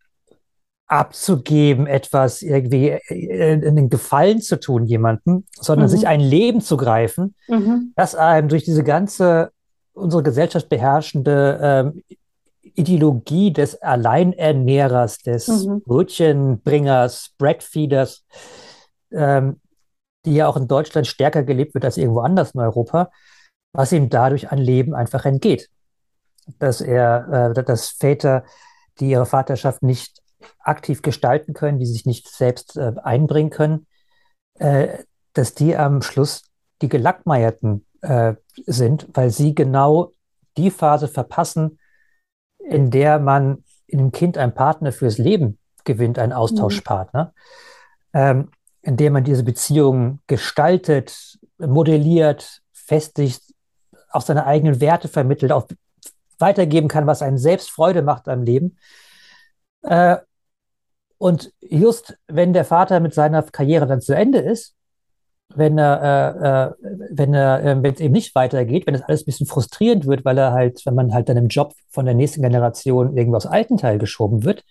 abzugeben, 0.87 1.85
etwas 1.85 2.41
irgendwie 2.41 2.89
äh, 2.89 3.53
in 3.53 3.75
den 3.75 3.89
Gefallen 3.89 4.41
zu 4.41 4.59
tun 4.59 4.85
jemandem, 4.85 5.45
sondern 5.51 5.87
mhm. 5.87 5.91
sich 5.91 6.07
ein 6.07 6.21
Leben 6.21 6.61
zu 6.61 6.77
greifen, 6.77 7.35
mhm. 7.47 7.93
das 7.95 8.15
einem 8.15 8.47
durch 8.47 8.63
diese 8.63 8.83
ganze 8.83 9.51
unsere 9.93 10.23
Gesellschaft 10.23 10.69
beherrschende 10.69 11.59
ähm, 11.61 12.03
Ideologie 12.75 13.51
des 13.51 13.81
Alleinernährers, 13.81 15.19
des 15.19 15.47
mhm. 15.47 15.81
Brötchenbringers, 15.81 17.31
Breadfeeders, 17.37 18.25
ähm, 19.11 19.59
die 20.25 20.35
ja 20.35 20.47
auch 20.47 20.57
in 20.57 20.67
Deutschland 20.67 21.07
stärker 21.07 21.43
gelebt 21.43 21.73
wird 21.73 21.85
als 21.85 21.97
irgendwo 21.97 22.19
anders 22.19 22.51
in 22.51 22.61
Europa, 22.61 23.09
was 23.73 23.91
ihm 23.91 24.09
dadurch 24.09 24.51
an 24.51 24.59
Leben 24.59 24.93
einfach 24.93 25.25
entgeht. 25.25 25.69
Dass 26.59 26.79
er, 26.81 27.53
äh, 27.57 27.63
dass 27.63 27.89
Väter, 27.89 28.43
die 28.99 29.09
ihre 29.09 29.25
Vaterschaft 29.25 29.81
nicht 29.81 30.21
aktiv 30.59 31.01
gestalten 31.01 31.53
können, 31.53 31.79
die 31.79 31.85
sich 31.85 32.05
nicht 32.05 32.27
selbst 32.27 32.77
äh, 32.77 32.93
einbringen 33.03 33.49
können, 33.49 33.87
äh, 34.55 34.99
dass 35.33 35.53
die 35.53 35.75
am 35.75 36.01
Schluss 36.01 36.43
die 36.81 36.89
Gelackmeierten 36.89 37.85
äh, 38.01 38.35
sind, 38.65 39.07
weil 39.13 39.29
sie 39.29 39.55
genau 39.55 40.11
die 40.57 40.71
Phase 40.71 41.07
verpassen, 41.07 41.79
in 42.59 42.91
der 42.91 43.19
man 43.19 43.63
in 43.87 43.99
dem 43.99 44.11
Kind 44.11 44.37
einen 44.37 44.53
Partner 44.53 44.91
fürs 44.91 45.17
Leben 45.17 45.57
gewinnt, 45.85 46.19
einen 46.19 46.33
Austauschpartner, 46.33 47.33
mhm. 48.13 48.19
ähm, 48.19 48.51
in 48.81 48.97
dem 48.97 49.13
man 49.13 49.23
diese 49.23 49.43
Beziehung 49.43 50.19
gestaltet, 50.27 51.39
modelliert, 51.57 52.61
festigt, 52.71 53.41
auch 54.11 54.21
seine 54.21 54.45
eigenen 54.45 54.79
Werte 54.79 55.07
vermittelt, 55.07 55.51
auch 55.51 55.67
weitergeben 56.39 56.87
kann, 56.87 57.07
was 57.07 57.21
einen 57.21 57.37
selbst 57.37 57.69
Freude 57.69 58.01
macht 58.01 58.27
am 58.27 58.43
Leben. 58.43 58.77
Äh, 59.81 60.17
und 61.17 61.51
just 61.61 62.17
wenn 62.27 62.53
der 62.53 62.65
Vater 62.65 62.99
mit 62.99 63.13
seiner 63.13 63.43
Karriere 63.43 63.87
dann 63.87 64.01
zu 64.01 64.15
Ende 64.15 64.39
ist, 64.39 64.75
wenn 65.55 65.77
er, 65.77 66.75
äh, 66.81 66.85
äh 66.85 67.07
wenn 67.11 67.33
er, 67.33 67.63
äh, 67.63 67.83
wenn 67.83 67.93
es 67.93 67.99
eben 67.99 68.13
nicht 68.13 68.35
weitergeht, 68.35 68.85
wenn 68.85 68.95
es 68.95 69.01
alles 69.01 69.21
ein 69.21 69.25
bisschen 69.25 69.47
frustrierend 69.47 70.05
wird, 70.05 70.25
weil 70.25 70.37
er 70.37 70.51
halt, 70.51 70.85
wenn 70.85 70.95
man 70.95 71.13
halt 71.13 71.29
dann 71.29 71.37
im 71.37 71.47
Job 71.47 71.73
von 71.89 72.05
der 72.05 72.13
nächsten 72.13 72.41
Generation 72.41 73.17
irgendwie 73.17 73.37
aus 73.37 73.45
alten 73.45 73.77
Teil 73.77 73.97
geschoben 73.97 74.43
wird, 74.43 74.63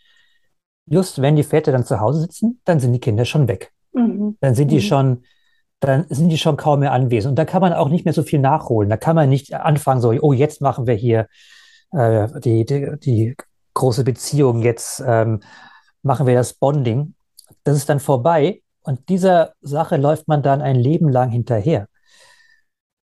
just 0.86 1.20
wenn 1.20 1.36
die 1.36 1.42
Väter 1.42 1.72
dann 1.72 1.84
zu 1.84 2.00
Hause 2.00 2.20
sitzen, 2.20 2.60
dann 2.64 2.78
sind 2.78 2.92
die 2.92 3.00
Kinder 3.00 3.24
schon 3.24 3.48
weg. 3.48 3.72
Mhm. 3.92 4.36
Dann 4.40 4.54
sind 4.54 4.70
die 4.70 4.76
mhm. 4.76 4.80
schon, 4.80 5.24
dann 5.80 6.06
sind 6.08 6.28
die 6.28 6.38
schon 6.38 6.56
kaum 6.56 6.80
mehr 6.80 6.92
anwesend. 6.92 7.30
Und 7.30 7.36
da 7.36 7.44
kann 7.44 7.62
man 7.62 7.72
auch 7.72 7.88
nicht 7.88 8.04
mehr 8.04 8.14
so 8.14 8.22
viel 8.22 8.38
nachholen. 8.38 8.88
Da 8.88 8.96
kann 8.96 9.16
man 9.16 9.28
nicht 9.28 9.54
anfangen, 9.54 10.00
so, 10.00 10.10
oh, 10.10 10.32
jetzt 10.32 10.60
machen 10.60 10.86
wir 10.86 10.94
hier 10.94 11.26
äh, 11.92 12.28
die, 12.40 12.64
die, 12.64 12.92
die 13.02 13.36
große 13.74 14.04
Beziehung, 14.04 14.62
jetzt 14.62 15.02
ähm, 15.06 15.40
machen 16.06 16.26
wir 16.26 16.34
das 16.34 16.54
Bonding. 16.54 17.14
Das 17.64 17.76
ist 17.76 17.88
dann 17.88 18.00
vorbei. 18.00 18.62
Und 18.82 19.08
dieser 19.08 19.52
Sache 19.60 19.96
läuft 19.96 20.28
man 20.28 20.42
dann 20.42 20.62
ein 20.62 20.76
Leben 20.76 21.08
lang 21.08 21.30
hinterher. 21.30 21.88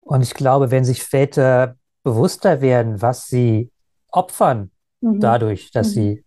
Und 0.01 0.21
ich 0.21 0.33
glaube, 0.33 0.69
wenn 0.71 0.85
sich 0.85 1.03
Väter 1.03 1.75
bewusster 2.03 2.61
werden, 2.61 3.01
was 3.01 3.27
sie 3.27 3.71
opfern, 4.09 4.71
mhm. 5.01 5.19
dadurch, 5.19 5.71
dass 5.71 5.87
mhm. 5.87 5.91
sie 5.91 6.25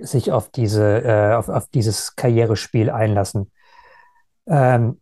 sich 0.00 0.32
auf, 0.32 0.48
diese, 0.48 1.02
äh, 1.04 1.34
auf, 1.34 1.48
auf 1.48 1.68
dieses 1.68 2.16
Karrierespiel 2.16 2.88
einlassen, 2.88 3.50
ähm, 4.46 5.00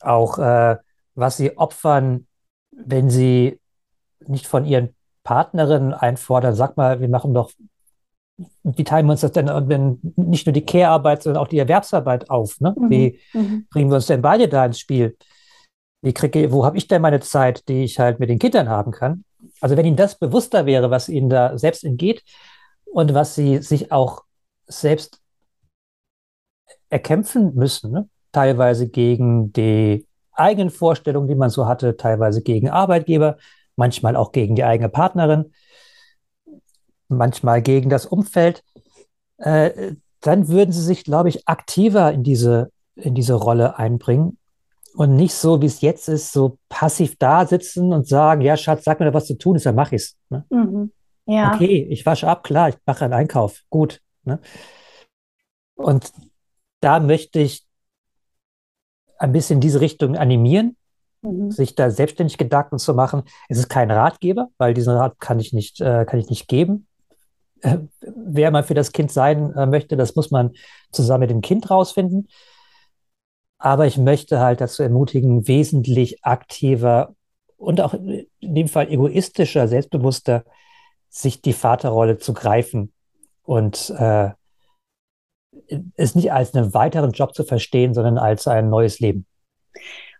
auch 0.00 0.38
äh, 0.38 0.76
was 1.14 1.36
sie 1.36 1.56
opfern, 1.56 2.26
wenn 2.72 3.08
sie 3.08 3.60
nicht 4.26 4.46
von 4.46 4.64
ihren 4.64 4.96
Partnerinnen 5.22 5.94
einfordern, 5.94 6.54
sag 6.54 6.76
mal, 6.76 7.00
wir 7.00 7.08
machen 7.08 7.34
doch, 7.34 7.52
wie 8.64 8.84
teilen 8.84 9.06
wir 9.06 9.12
uns 9.12 9.20
das 9.20 9.32
denn, 9.32 9.46
wenn 9.46 9.98
nicht 10.16 10.46
nur 10.46 10.52
die 10.52 10.64
Care-Arbeit, 10.64 11.22
sondern 11.22 11.42
auch 11.42 11.48
die 11.48 11.58
Erwerbsarbeit 11.58 12.30
auf? 12.30 12.60
Ne? 12.60 12.74
Mhm. 12.78 12.90
Wie 12.90 13.18
mhm. 13.32 13.66
bringen 13.70 13.90
wir 13.90 13.96
uns 13.96 14.06
denn 14.06 14.22
beide 14.22 14.48
da 14.48 14.64
ins 14.64 14.80
Spiel? 14.80 15.16
Wie 16.02 16.12
kriege, 16.12 16.50
wo 16.50 16.64
habe 16.64 16.76
ich 16.78 16.88
denn 16.88 17.02
meine 17.02 17.20
Zeit, 17.20 17.68
die 17.68 17.84
ich 17.84 17.98
halt 17.98 18.18
mit 18.18 18.28
den 18.28 18.38
Kindern 18.38 18.68
haben 18.68 18.90
kann? 18.90 19.24
Also 19.60 19.76
wenn 19.76 19.86
ihnen 19.86 19.96
das 19.96 20.18
bewusster 20.18 20.66
wäre, 20.66 20.90
was 20.90 21.08
ihnen 21.08 21.30
da 21.30 21.56
selbst 21.58 21.84
entgeht 21.84 22.22
und 22.86 23.14
was 23.14 23.34
sie 23.34 23.58
sich 23.58 23.92
auch 23.92 24.24
selbst 24.66 25.20
erkämpfen 26.88 27.54
müssen, 27.54 27.92
ne? 27.92 28.08
teilweise 28.32 28.88
gegen 28.88 29.52
die 29.52 30.06
eigenen 30.32 30.70
Vorstellungen, 30.70 31.28
die 31.28 31.34
man 31.34 31.50
so 31.50 31.66
hatte, 31.66 31.96
teilweise 31.96 32.42
gegen 32.42 32.70
Arbeitgeber, 32.70 33.36
manchmal 33.76 34.16
auch 34.16 34.32
gegen 34.32 34.54
die 34.54 34.64
eigene 34.64 34.88
Partnerin, 34.88 35.52
manchmal 37.08 37.62
gegen 37.62 37.90
das 37.90 38.06
Umfeld, 38.06 38.62
äh, 39.38 39.94
dann 40.20 40.48
würden 40.48 40.72
sie 40.72 40.82
sich, 40.82 41.04
glaube 41.04 41.28
ich, 41.28 41.48
aktiver 41.48 42.12
in 42.12 42.22
diese, 42.22 42.70
in 42.94 43.14
diese 43.14 43.34
Rolle 43.34 43.78
einbringen 43.78 44.38
und 44.94 45.16
nicht 45.16 45.34
so, 45.34 45.60
wie 45.62 45.66
es 45.66 45.80
jetzt 45.80 46.08
ist, 46.08 46.32
so 46.32 46.58
passiv 46.68 47.16
da 47.18 47.46
sitzen 47.46 47.92
und 47.92 48.06
sagen, 48.06 48.42
ja, 48.42 48.56
Schatz, 48.56 48.84
sag 48.84 49.00
mir 49.00 49.06
da 49.06 49.14
was 49.14 49.26
zu 49.26 49.36
tun 49.36 49.56
ist, 49.56 49.66
dann 49.66 49.74
mache 49.74 49.96
ich 49.96 50.02
es. 50.02 50.16
Ne? 50.28 50.44
Mhm. 50.50 50.92
Ja. 51.26 51.54
Okay, 51.54 51.86
ich 51.90 52.04
wasche 52.04 52.28
ab, 52.28 52.44
klar, 52.44 52.68
ich 52.68 52.76
mache 52.84 53.04
einen 53.04 53.14
Einkauf, 53.14 53.62
gut. 53.70 54.00
Ne? 54.24 54.40
Und 55.74 56.12
da 56.80 57.00
möchte 57.00 57.40
ich 57.40 57.64
ein 59.18 59.32
bisschen 59.32 59.56
in 59.56 59.60
diese 59.60 59.80
Richtung 59.80 60.16
animieren, 60.16 60.76
mhm. 61.22 61.50
sich 61.50 61.74
da 61.74 61.90
selbstständig 61.90 62.38
Gedanken 62.38 62.78
zu 62.78 62.94
machen. 62.94 63.22
Es 63.48 63.58
ist 63.58 63.68
kein 63.68 63.90
Ratgeber, 63.90 64.48
weil 64.58 64.74
diesen 64.74 64.94
Rat 64.94 65.18
kann 65.20 65.38
ich 65.38 65.52
nicht, 65.52 65.80
äh, 65.80 66.04
kann 66.04 66.18
ich 66.18 66.28
nicht 66.28 66.48
geben. 66.48 66.86
Äh, 67.62 67.78
wer 68.00 68.50
man 68.50 68.64
für 68.64 68.74
das 68.74 68.92
Kind 68.92 69.10
sein 69.10 69.54
äh, 69.54 69.66
möchte, 69.66 69.96
das 69.96 70.14
muss 70.14 70.30
man 70.30 70.52
zusammen 70.90 71.20
mit 71.20 71.30
dem 71.30 71.40
Kind 71.40 71.70
rausfinden. 71.70 72.28
Aber 73.58 73.86
ich 73.86 73.96
möchte 73.96 74.40
halt 74.40 74.60
dazu 74.60 74.82
ermutigen, 74.82 75.46
wesentlich 75.46 76.24
aktiver 76.24 77.14
und 77.56 77.80
auch 77.80 77.94
in 77.94 78.26
dem 78.40 78.66
Fall 78.66 78.90
egoistischer, 78.90 79.68
selbstbewusster, 79.68 80.44
sich 81.08 81.42
die 81.42 81.52
Vaterrolle 81.52 82.18
zu 82.18 82.34
greifen 82.34 82.92
und 83.44 83.90
äh, 83.96 84.30
es 85.94 86.14
nicht 86.14 86.32
als 86.32 86.54
einen 86.54 86.74
weiteren 86.74 87.12
Job 87.12 87.34
zu 87.34 87.44
verstehen, 87.44 87.94
sondern 87.94 88.18
als 88.18 88.48
ein 88.48 88.68
neues 88.68 88.98
Leben. 88.98 89.26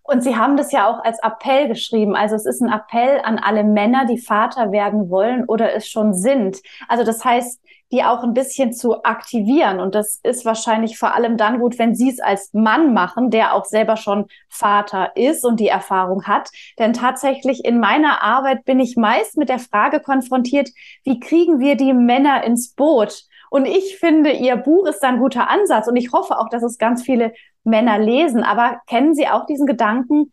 Und 0.03 0.23
Sie 0.23 0.37
haben 0.37 0.57
das 0.57 0.73
ja 0.73 0.89
auch 0.89 1.05
als 1.05 1.19
Appell 1.23 1.69
geschrieben. 1.69 2.17
Also 2.17 2.35
es 2.35 2.45
ist 2.45 2.61
ein 2.61 2.73
Appell 2.73 3.21
an 3.23 3.39
alle 3.39 3.65
Männer, 3.65 4.05
die 4.05 4.19
Vater 4.19 4.73
werden 4.73 5.11
wollen 5.11 5.45
oder 5.45 5.75
es 5.75 5.89
schon 5.89 6.13
sind. 6.13 6.61
Also 6.89 7.05
das 7.05 7.25
heißt, 7.25 7.61
die 7.93 8.03
auch 8.03 8.25
ein 8.25 8.33
bisschen 8.33 8.73
zu 8.73 9.05
aktivieren. 9.05 9.79
Und 9.79 9.95
das 9.95 10.19
ist 10.23 10.45
wahrscheinlich 10.45 10.99
vor 10.99 11.15
allem 11.15 11.37
dann 11.37 11.61
gut, 11.61 11.79
wenn 11.79 11.95
Sie 11.95 12.09
es 12.09 12.21
als 12.21 12.53
Mann 12.55 12.95
machen, 12.95 13.31
der 13.31 13.55
auch 13.55 13.67
selber 13.67 13.97
schon 13.97 14.27
Vater 14.49 15.13
ist 15.15 15.45
und 15.45 15.61
die 15.61 15.69
Erfahrung 15.69 16.25
hat. 16.25 16.49
Denn 16.79 16.95
tatsächlich 16.95 17.65
in 17.65 17.79
meiner 17.79 18.23
Arbeit 18.23 18.65
bin 18.65 18.81
ich 18.81 18.97
meist 18.97 19.37
mit 19.37 19.51
der 19.51 19.59
Frage 19.59 20.01
konfrontiert, 20.01 20.71
wie 21.05 21.21
kriegen 21.21 21.61
wir 21.61 21.77
die 21.77 21.93
Männer 21.93 22.45
ins 22.45 22.75
Boot? 22.75 23.25
Und 23.51 23.67
ich 23.67 23.99
finde, 23.99 24.33
Ihr 24.33 24.57
Buch 24.57 24.87
ist 24.87 25.05
ein 25.05 25.19
guter 25.19 25.51
Ansatz 25.51 25.87
und 25.87 25.97
ich 25.97 26.13
hoffe 26.13 26.39
auch, 26.39 26.49
dass 26.49 26.63
es 26.63 26.79
ganz 26.79 27.03
viele 27.03 27.35
Männer 27.65 27.99
lesen. 27.99 28.43
Aber 28.43 28.81
kennen 28.87 29.15
Sie 29.15 29.29
auch 29.29 29.47
diesen 29.47 29.67
Gedanken, 29.67 30.33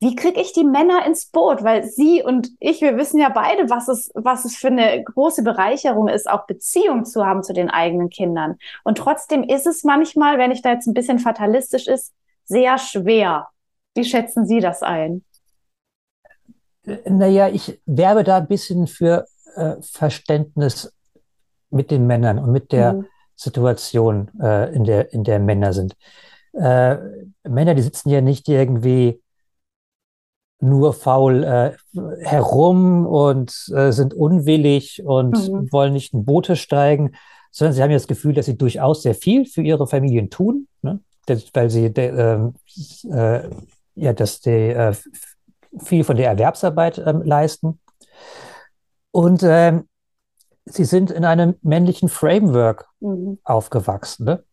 wie 0.00 0.14
kriege 0.14 0.40
ich 0.40 0.52
die 0.52 0.64
Männer 0.64 1.04
ins 1.06 1.26
Boot? 1.26 1.64
Weil 1.64 1.84
Sie 1.84 2.22
und 2.22 2.50
ich, 2.60 2.80
wir 2.80 2.96
wissen 2.96 3.18
ja 3.18 3.30
beide, 3.30 3.68
was 3.68 3.88
es, 3.88 4.10
was 4.14 4.44
es 4.44 4.56
für 4.56 4.68
eine 4.68 5.02
große 5.02 5.42
Bereicherung 5.42 6.08
ist, 6.08 6.30
auch 6.30 6.46
Beziehung 6.46 7.04
zu 7.04 7.26
haben 7.26 7.42
zu 7.42 7.52
den 7.52 7.68
eigenen 7.68 8.08
Kindern. 8.08 8.56
Und 8.84 8.98
trotzdem 8.98 9.42
ist 9.42 9.66
es 9.66 9.82
manchmal, 9.82 10.38
wenn 10.38 10.52
ich 10.52 10.62
da 10.62 10.72
jetzt 10.72 10.86
ein 10.86 10.94
bisschen 10.94 11.18
fatalistisch 11.18 11.88
ist, 11.88 12.12
sehr 12.44 12.78
schwer. 12.78 13.48
Wie 13.94 14.04
schätzen 14.04 14.46
Sie 14.46 14.60
das 14.60 14.82
ein? 14.82 15.24
Naja, 17.04 17.48
ich 17.48 17.80
werbe 17.84 18.24
da 18.24 18.38
ein 18.38 18.46
bisschen 18.46 18.86
für 18.86 19.26
äh, 19.56 19.74
Verständnis 19.82 20.94
mit 21.70 21.90
den 21.90 22.06
Männern 22.06 22.38
und 22.38 22.52
mit 22.52 22.72
der 22.72 22.94
mhm. 22.94 23.06
Situation, 23.34 24.30
äh, 24.40 24.72
in, 24.74 24.84
der, 24.84 25.12
in 25.12 25.24
der 25.24 25.38
Männer 25.38 25.72
sind. 25.72 25.96
Äh, 26.52 26.96
Männer, 27.48 27.74
die 27.74 27.82
sitzen 27.82 28.10
ja 28.10 28.20
nicht 28.20 28.48
irgendwie 28.48 29.20
nur 30.60 30.92
faul 30.92 31.44
äh, 31.44 31.72
herum 32.24 33.06
und 33.06 33.72
äh, 33.74 33.92
sind 33.92 34.12
unwillig 34.12 35.02
und 35.04 35.48
mhm. 35.48 35.70
wollen 35.70 35.92
nicht 35.92 36.14
in 36.14 36.24
Boote 36.24 36.56
steigen, 36.56 37.14
sondern 37.50 37.74
sie 37.74 37.82
haben 37.82 37.90
ja 37.90 37.96
das 37.96 38.08
Gefühl, 38.08 38.34
dass 38.34 38.46
sie 38.46 38.58
durchaus 38.58 39.02
sehr 39.02 39.14
viel 39.14 39.46
für 39.46 39.62
ihre 39.62 39.86
Familien 39.86 40.30
tun, 40.30 40.66
ne? 40.82 41.00
das, 41.26 41.44
weil 41.54 41.70
sie 41.70 41.92
de, 41.92 42.08
ähm, 42.08 42.54
äh, 43.10 43.48
ja, 43.94 44.12
dass 44.12 44.40
die 44.40 44.50
äh, 44.50 44.94
viel 45.78 46.04
von 46.04 46.16
der 46.16 46.30
Erwerbsarbeit 46.30 46.98
ähm, 46.98 47.22
leisten. 47.22 47.80
Und 49.10 49.42
ähm, 49.42 49.88
sie 50.64 50.84
sind 50.84 51.10
in 51.10 51.24
einem 51.24 51.54
männlichen 51.62 52.08
Framework 52.08 52.86
mhm. 53.00 53.38
aufgewachsen. 53.44 54.24
Ne? 54.24 54.44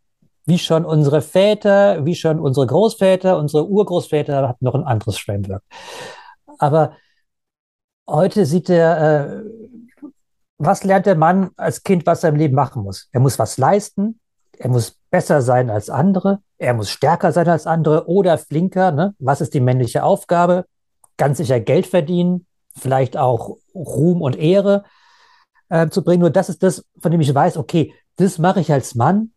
Wie 0.46 0.60
schon 0.60 0.86
unsere 0.86 1.22
Väter, 1.22 2.06
wie 2.06 2.16
schon 2.16 2.40
unsere 2.40 2.68
Großväter, 2.68 3.38
unsere 3.38 3.68
Urgroßväter 3.68 4.48
hatten 4.48 4.66
noch 4.66 4.76
ein 4.76 4.84
anderes 4.84 5.18
Framework. 5.18 5.64
Aber 6.60 6.94
heute 8.08 8.46
sieht 8.46 8.70
er, 8.70 9.42
äh, 9.42 9.44
was 10.58 10.84
lernt 10.84 11.06
der 11.06 11.16
Mann 11.16 11.52
als 11.58 11.84
Kind, 11.84 12.06
was 12.06 12.24
er 12.24 12.30
im 12.30 12.36
Leben 12.36 12.56
machen 12.56 12.84
muss? 12.84 13.10
Er 13.12 13.20
muss 13.20 13.40
was 13.40 13.58
leisten, 13.58 14.20
er 14.58 14.70
muss 14.70 14.98
besser 15.10 15.42
sein 15.42 15.70
als 15.70 15.90
andere, 15.90 16.40
er 16.58 16.74
muss 16.74 16.90
stärker 16.90 17.32
sein 17.32 17.50
als 17.50 17.68
andere 17.68 18.08
oder 18.08 18.38
flinker. 18.38 18.92
Ne? 18.92 19.16
Was 19.20 19.42
ist 19.42 19.54
die 19.54 19.60
männliche 19.60 20.04
Aufgabe? 20.04 20.66
Ganz 21.18 21.38
sicher 21.38 21.60
Geld 21.60 21.88
verdienen, 21.88 22.46
vielleicht 22.78 23.18
auch 23.18 23.58
Ruhm 23.74 24.22
und 24.22 24.38
Ehre 24.38 24.84
äh, 25.70 25.90
zu 25.90 26.04
bringen. 26.04 26.22
Nur 26.22 26.30
das 26.30 26.50
ist 26.50 26.64
das, 26.64 26.86
von 27.00 27.12
dem 27.12 27.22
ich 27.22 27.34
weiß, 27.34 27.58
okay, 27.58 27.94
das 28.18 28.38
mache 28.38 28.62
ich 28.62 28.72
als 28.72 28.96
Mann 28.96 29.32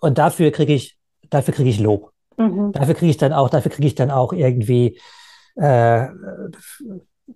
und 0.00 0.18
dafür 0.18 0.50
kriege 0.50 0.72
ich, 0.72 0.96
dafür 1.28 1.54
kriege 1.54 1.70
ich 1.70 1.80
Lob. 1.80 2.12
Mhm. 2.36 2.72
Dafür 2.72 2.94
kriege 2.94 3.10
ich 3.10 3.16
dann 3.16 3.32
auch, 3.32 3.50
dafür 3.50 3.70
kriege 3.70 3.86
ich 3.86 3.94
dann 3.94 4.10
auch 4.10 4.32
irgendwie 4.32 4.98
äh, 5.56 6.08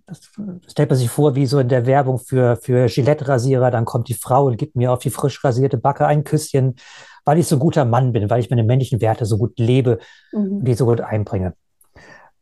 das 0.07 0.31
stellt 0.69 0.91
man 0.91 0.99
sich 0.99 1.11
vor, 1.11 1.35
wie 1.35 1.47
so 1.47 1.59
in 1.59 1.69
der 1.69 1.87
Werbung 1.87 2.19
für, 2.19 2.57
für 2.57 2.87
Gillette-Rasierer, 2.87 3.71
dann 3.71 3.85
kommt 3.85 4.09
die 4.09 4.15
Frau 4.15 4.47
und 4.47 4.57
gibt 4.57 4.77
mir 4.77 4.93
auf 4.93 4.99
die 5.01 5.11
frisch 5.11 5.43
rasierte 5.45 5.79
Backe 5.79 6.07
ein 6.07 6.25
Küsschen, 6.25 6.77
weil 7.25 7.39
ich 7.39 7.47
so 7.47 7.59
guter 7.59 7.85
Mann 7.85 8.13
bin, 8.13 8.29
weil 8.29 8.41
ich 8.41 8.51
meine 8.51 8.65
männlichen 8.65 9.01
Werte 9.01 9.25
so 9.25 9.39
gut 9.39 9.59
lebe 9.59 9.99
mhm. 10.33 10.59
und 10.59 10.65
die 10.65 10.75
so 10.75 10.87
gut 10.87 11.01
einbringe. 11.01 11.55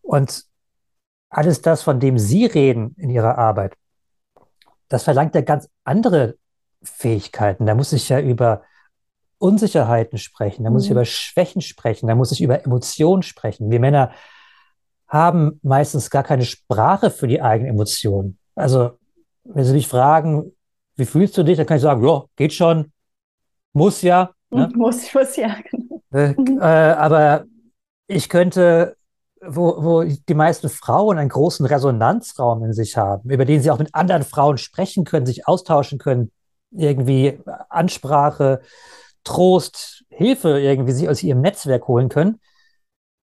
Und 0.01 0.45
alles 1.29 1.63
das, 1.63 1.83
von 1.83 2.01
dem 2.01 2.19
Sie 2.19 2.47
reden 2.47 2.95
in 2.99 3.11
Ihrer 3.11 3.39
Arbeit, 3.39 3.75
das 4.89 5.05
verlangt 5.05 5.35
ja 5.35 5.41
ganz 5.41 5.69
andere 5.85 6.37
Fähigkeiten. 6.83 7.67
Da 7.67 7.75
muss 7.75 7.93
ich 7.93 8.09
ja 8.09 8.21
über 8.21 8.63
Unsicherheiten 9.43 10.19
sprechen, 10.19 10.65
da 10.65 10.71
muss 10.71 10.83
mhm. 10.83 10.87
ich 10.87 10.91
über 10.93 11.05
Schwächen 11.05 11.61
sprechen, 11.61 12.07
da 12.07 12.15
muss 12.15 12.33
ich 12.33 12.41
über 12.41 12.65
Emotionen 12.65 13.23
sprechen. 13.23 13.71
Wir 13.71 13.81
Männer 13.81 14.13
haben 15.09 15.61
meistens 15.63 16.11
gar 16.11 16.23
keine 16.23 16.45
Sprache 16.45 17.11
für 17.11 17.27
die 17.27 17.43
eigenen 17.43 17.73
Emotionen. 17.73 18.39
Also, 18.55 18.93
wenn 19.45 19.65
Sie 19.65 19.73
mich 19.73 19.89
fragen, 19.89 20.53
wie 20.97 21.05
fühlst 21.05 21.37
du 21.37 21.43
dich, 21.43 21.57
dann 21.57 21.67
kann 21.67 21.77
ich 21.77 21.83
sagen, 21.83 22.07
ja, 22.07 22.23
geht 22.37 22.53
schon, 22.53 22.93
muss 23.73 24.03
ja. 24.03 24.31
Ne? 24.51 24.71
Muss, 24.77 25.13
muss 25.15 25.37
ja, 25.37 25.57
genau. 25.71 26.03
Äh, 26.13 26.33
äh, 26.33 26.93
aber 26.95 27.45
ich 28.07 28.29
könnte 28.29 28.97
wo, 29.45 29.83
wo 29.83 30.03
die 30.05 30.35
meisten 30.35 30.69
Frauen 30.69 31.19
einen 31.19 31.29
großen 31.29 31.67
Resonanzraum 31.67 32.65
in 32.65 32.73
sich 32.73 32.97
haben, 32.97 33.29
über 33.31 33.45
den 33.45 33.61
sie 33.61 33.71
auch 33.71 33.79
mit 33.79 33.95
anderen 33.95 34.23
Frauen 34.23 34.59
sprechen 34.59 35.05
können, 35.05 35.27
sich 35.27 35.49
austauschen 35.49 35.99
können, 35.99 36.31
irgendwie 36.71 37.41
Ansprache, 37.69 38.61
Trost, 39.25 40.05
Hilfe 40.09 40.61
irgendwie 40.61 40.93
sich 40.93 41.09
aus 41.09 41.23
ihrem 41.23 41.41
Netzwerk 41.41 41.89
holen 41.89 42.09
können, 42.09 42.41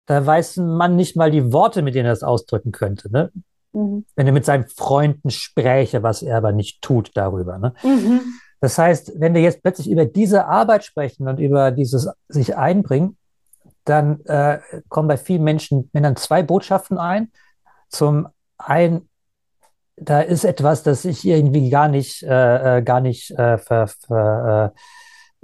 da 0.07 0.25
weiß 0.25 0.57
man 0.57 0.97
nicht 0.97 1.17
mal 1.17 1.31
die 1.31 1.53
Worte, 1.53 1.83
mit 1.83 1.95
denen 1.95 2.07
er 2.07 2.13
das 2.13 2.23
ausdrücken 2.23 2.73
könnte. 2.73 3.11
Ne? 3.11 3.31
Mhm. 3.73 4.05
Wenn 4.17 4.27
er 4.27 4.33
mit 4.33 4.45
seinen 4.45 4.67
Freunden 4.67 5.31
spräche, 5.31 6.03
was 6.03 6.23
er 6.23 6.37
aber 6.37 6.53
nicht 6.53 6.83
tut 6.83 7.11
darüber. 7.15 7.59
Ne? 7.59 7.75
Mhm. 7.83 8.21
Das 8.61 8.79
heißt, 8.79 9.15
wenn 9.19 9.35
wir 9.35 9.43
jetzt 9.43 9.63
plötzlich 9.63 9.91
über 9.91 10.05
diese 10.05 10.47
Arbeit 10.47 10.85
sprechen 10.85 11.29
und 11.29 11.39
über 11.39 11.71
dieses 11.71 12.09
sich 12.29 12.57
einbringen, 12.57 13.17
dann 13.85 14.25
äh, 14.27 14.61
kommen 14.89 15.09
bei 15.09 15.17
vielen 15.17 15.43
Menschen, 15.43 15.91
Männern 15.93 16.17
zwei 16.17 16.43
Botschaften 16.43 16.99
ein. 16.99 17.33
Zum 17.89 18.29
einen, 18.59 19.09
da 19.97 20.21
ist 20.21 20.45
etwas, 20.45 20.83
das 20.83 21.05
ich 21.05 21.25
irgendwie 21.25 21.71
gar 21.71 21.89
nicht, 21.89 22.23
äh, 22.23 22.79
äh, 22.79 22.83
gar 22.83 23.01
nicht 23.01 23.33
äh, 23.33 23.59
ver, 23.59 23.89
ver, 23.89 24.73
äh, 24.75 24.79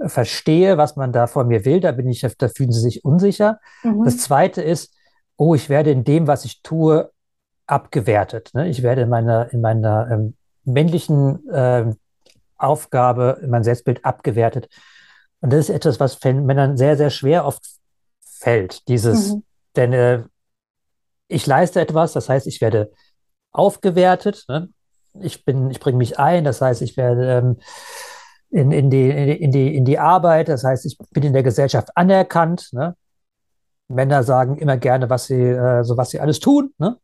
verstehe, 0.05 0.77
was 0.77 0.95
man 0.95 1.11
da 1.11 1.27
von 1.27 1.47
mir 1.47 1.65
will. 1.65 1.79
Da 1.79 1.91
bin 1.91 2.07
ich, 2.07 2.21
da 2.37 2.47
fühlen 2.47 2.71
sie 2.71 2.79
sich 2.79 3.03
unsicher. 3.03 3.59
Mhm. 3.83 4.05
Das 4.05 4.17
zweite 4.17 4.61
ist, 4.61 4.93
oh, 5.37 5.55
ich 5.55 5.69
werde 5.69 5.91
in 5.91 6.03
dem, 6.03 6.27
was 6.27 6.45
ich 6.45 6.61
tue, 6.61 7.11
abgewertet. 7.67 8.51
Ne? 8.53 8.67
Ich 8.69 8.81
werde 8.83 9.01
in 9.01 9.09
meiner, 9.09 9.53
in 9.53 9.61
meiner 9.61 10.09
ähm, 10.11 10.35
männlichen 10.63 11.47
äh, 11.49 11.93
Aufgabe, 12.57 13.39
in 13.41 13.49
meinem 13.49 13.63
Selbstbild 13.63 14.03
abgewertet. 14.03 14.69
Und 15.41 15.53
das 15.53 15.69
ist 15.69 15.75
etwas, 15.75 15.99
was 15.99 16.21
Männern 16.23 16.77
sehr, 16.77 16.97
sehr 16.97 17.09
schwer 17.09 17.45
oft 17.45 17.63
fällt. 18.21 18.87
Dieses, 18.87 19.33
mhm. 19.33 19.43
denn 19.75 19.93
äh, 19.93 20.23
ich 21.27 21.45
leiste 21.45 21.79
etwas, 21.79 22.13
das 22.13 22.27
heißt, 22.27 22.47
ich 22.47 22.59
werde 22.59 22.91
aufgewertet. 23.51 24.45
Ne? 24.47 24.69
Ich 25.21 25.45
bin, 25.45 25.69
ich 25.69 25.79
bringe 25.79 25.97
mich 25.97 26.19
ein, 26.19 26.43
das 26.43 26.61
heißt, 26.61 26.81
ich 26.81 26.97
werde 26.97 27.37
ähm, 27.37 27.57
in, 28.51 28.71
in, 28.71 28.89
die, 28.89 29.09
in, 29.09 29.51
die, 29.51 29.75
in 29.75 29.85
die 29.85 29.99
Arbeit, 29.99 30.49
das 30.49 30.63
heißt, 30.63 30.85
ich 30.85 30.97
bin 31.11 31.23
in 31.23 31.33
der 31.33 31.43
Gesellschaft 31.43 31.89
anerkannt. 31.95 32.69
Ne? 32.71 32.95
Männer 33.87 34.23
sagen 34.23 34.57
immer 34.57 34.77
gerne, 34.77 35.09
was 35.09 35.25
sie, 35.25 35.41
äh, 35.41 35.83
so 35.83 35.97
was 35.97 36.09
sie 36.11 36.19
alles 36.19 36.39
tun. 36.39 36.73
Ne? 36.77 36.97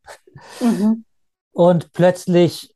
Mhm. 0.60 1.06
Und 1.52 1.94
plötzlich 1.94 2.76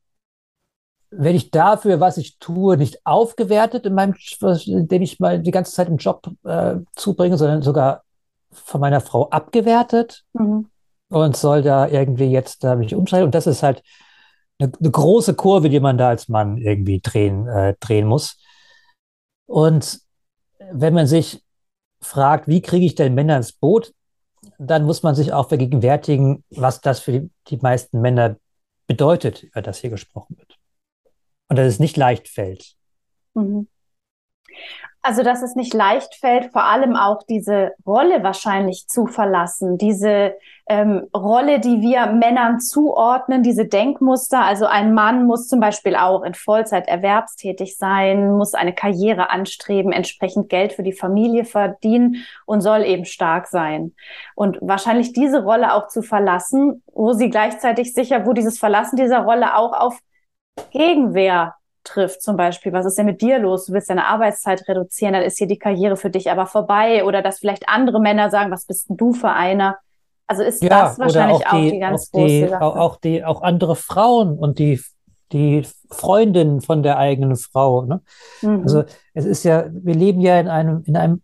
werde 1.12 1.38
ich 1.38 1.51
dafür, 1.51 1.99
was 1.99 2.17
ich 2.17 2.38
tue, 2.38 2.77
nicht 2.77 3.05
aufgewertet 3.05 3.86
in 3.86 3.95
meinem, 3.95 4.15
indem 4.65 5.01
ich 5.01 5.19
mal 5.19 5.39
die 5.39 5.51
ganze 5.51 5.73
Zeit 5.73 5.88
im 5.88 5.97
Job 5.97 6.27
äh, 6.43 6.75
zubringe, 6.95 7.38
sondern 7.38 7.62
sogar 7.62 8.03
von 8.51 8.82
meiner 8.82 9.01
Frau 9.01 9.29
abgewertet 9.29 10.23
mhm. 10.34 10.67
und 11.10 11.36
soll 11.36 11.62
da 11.62 11.88
irgendwie 11.88 12.32
jetzt 12.32 12.63
da 12.63 12.75
mich 12.75 12.93
umschalten. 12.93 13.25
Und 13.25 13.36
das 13.36 13.47
ist 13.47 13.63
halt 13.63 13.84
eine, 14.60 14.71
eine, 14.79 14.91
große 14.91 15.34
Kurve, 15.34 15.69
die 15.69 15.79
man 15.79 15.97
da 15.97 16.10
als 16.10 16.29
Mann 16.29 16.58
irgendwie 16.58 16.99
drehen, 16.99 17.47
äh, 17.47 17.75
drehen 17.79 18.08
muss. 18.08 18.38
Und 19.50 20.02
wenn 20.72 20.94
man 20.94 21.08
sich 21.08 21.44
fragt, 22.02 22.48
wie 22.48 22.62
kriege 22.62 22.86
ich 22.86 22.94
denn 22.94 23.16
Männer 23.16 23.38
ins 23.38 23.52
Boot, 23.52 23.96
dann 24.60 24.86
muss 24.86 25.02
man 25.02 25.16
sich 25.16 25.34
auch 25.34 25.50
vergegenwärtigen, 25.50 26.44
was 26.52 26.82
das 26.82 27.00
für 27.00 27.28
die, 27.48 27.58
meisten 27.58 28.00
Männer 28.00 28.38
bedeutet, 28.86 29.42
über 29.42 29.64
das 29.64 29.80
hier 29.80 29.90
gesprochen 29.90 30.38
wird. 30.38 30.60
Und 31.48 31.58
dass 31.58 31.66
es 31.66 31.80
nicht 31.80 31.98
leicht 31.98 32.30
fällt. 32.30 32.76
Mhm. 33.34 33.68
Also, 35.02 35.24
dass 35.24 35.42
es 35.42 35.56
nicht 35.56 35.74
leicht 35.74 36.16
fällt, 36.16 36.52
vor 36.52 36.66
allem 36.66 36.96
auch 36.98 37.24
diese 37.24 37.72
Rolle 37.86 38.22
wahrscheinlich 38.22 38.88
zu 38.88 39.08
verlassen, 39.08 39.78
diese 39.78 40.36
ähm, 40.68 41.08
Rolle, 41.16 41.60
die 41.60 41.82
wir 41.82 42.08
Männern 42.08 42.60
zuordnen, 42.60 43.42
diese 43.42 43.66
Denkmuster. 43.66 44.44
Also 44.44 44.66
ein 44.66 44.94
Mann 44.94 45.26
muss 45.26 45.48
zum 45.48 45.60
Beispiel 45.60 45.96
auch 45.96 46.22
in 46.24 46.36
Vollzeit 46.36 46.88
erwerbstätig 46.88 47.78
sein, 47.78 48.34
muss 48.38 48.54
eine 48.54 48.74
Karriere 48.74 49.32
anstreben, 49.32 49.92
entsprechend 49.92 50.50
Geld 50.50 50.74
für 50.74 50.84
die 50.84 50.94
Familie 50.94 51.46
verdienen 51.46 52.26
und 52.46 52.62
soll 52.62 52.84
eben 52.84 53.06
stark 53.06 53.48
sein. 53.48 53.94
Und 54.36 54.60
wahrscheinlich 54.62 55.14
diese 55.14 55.44
Rolle 55.44 55.74
auch 55.74 55.88
zu 55.88 56.04
verlassen, 56.04 56.84
wo 56.94 57.14
sie 57.14 57.30
gleichzeitig 57.30 57.94
sicher, 57.94 58.26
wo 58.26 58.34
dieses 58.34 58.60
Verlassen 58.60 58.98
dieser 58.98 59.20
Rolle 59.22 59.56
auch 59.56 59.74
auf 59.74 59.98
Gegenwehr 60.72 61.56
trifft, 61.84 62.22
zum 62.22 62.38
Beispiel, 62.38 62.74
was 62.74 62.86
ist 62.86 62.98
denn 62.98 63.06
mit 63.06 63.22
dir 63.22 63.39
los? 63.39 63.65
Du 63.65 63.74
willst 63.74 63.89
deine 63.89 64.06
Arbeitszeit 64.06 64.68
reduzieren, 64.68 65.13
dann 65.13 65.24
ist 65.24 65.38
hier 65.38 65.48
die 65.48 65.60
Karriere 65.60 65.98
für 65.98 66.10
dich 66.10 66.30
aber 66.30 66.46
vorbei. 66.46 67.04
Oder 67.06 67.22
dass 67.22 67.39
vielleicht 67.39 67.68
andere 67.68 68.00
Männer 68.00 68.30
sagen, 68.30 68.52
was 68.52 68.65
bist 68.65 68.89
denn 68.89 68.98
du 68.98 69.13
für 69.13 69.30
einer? 69.30 69.78
Also 70.28 70.44
ist 70.44 70.62
ja, 70.62 70.70
das 70.70 71.00
wahrscheinlich 71.00 71.48
auch 71.48 71.52
die, 71.52 71.68
auch 71.68 71.72
die 71.72 71.80
ganz 71.80 72.08
auch 72.08 72.20
große 72.20 72.28
die, 72.28 72.48
Sache. 72.48 72.63
Auch, 72.63 72.96
die, 72.98 73.26
auch 73.26 73.42
andere 73.42 73.76
Frauen 73.76 74.38
und 74.38 74.60
die, 74.60 74.80
die 75.32 75.65
Freundin 75.89 76.62
von 76.62 76.84
der 76.84 76.98
eigenen 76.98 77.36
Frau. 77.36 77.84
Ne? 77.84 78.02
Mhm. 78.42 78.62
Also 78.62 78.84
es 79.13 79.26
ist 79.26 79.44
ja, 79.44 79.65
wir 79.72 79.96
leben 79.96 80.22
ja 80.22 80.39
in 80.39 80.48
einem, 80.48 80.84
in 80.86 80.98
einem 80.98 81.24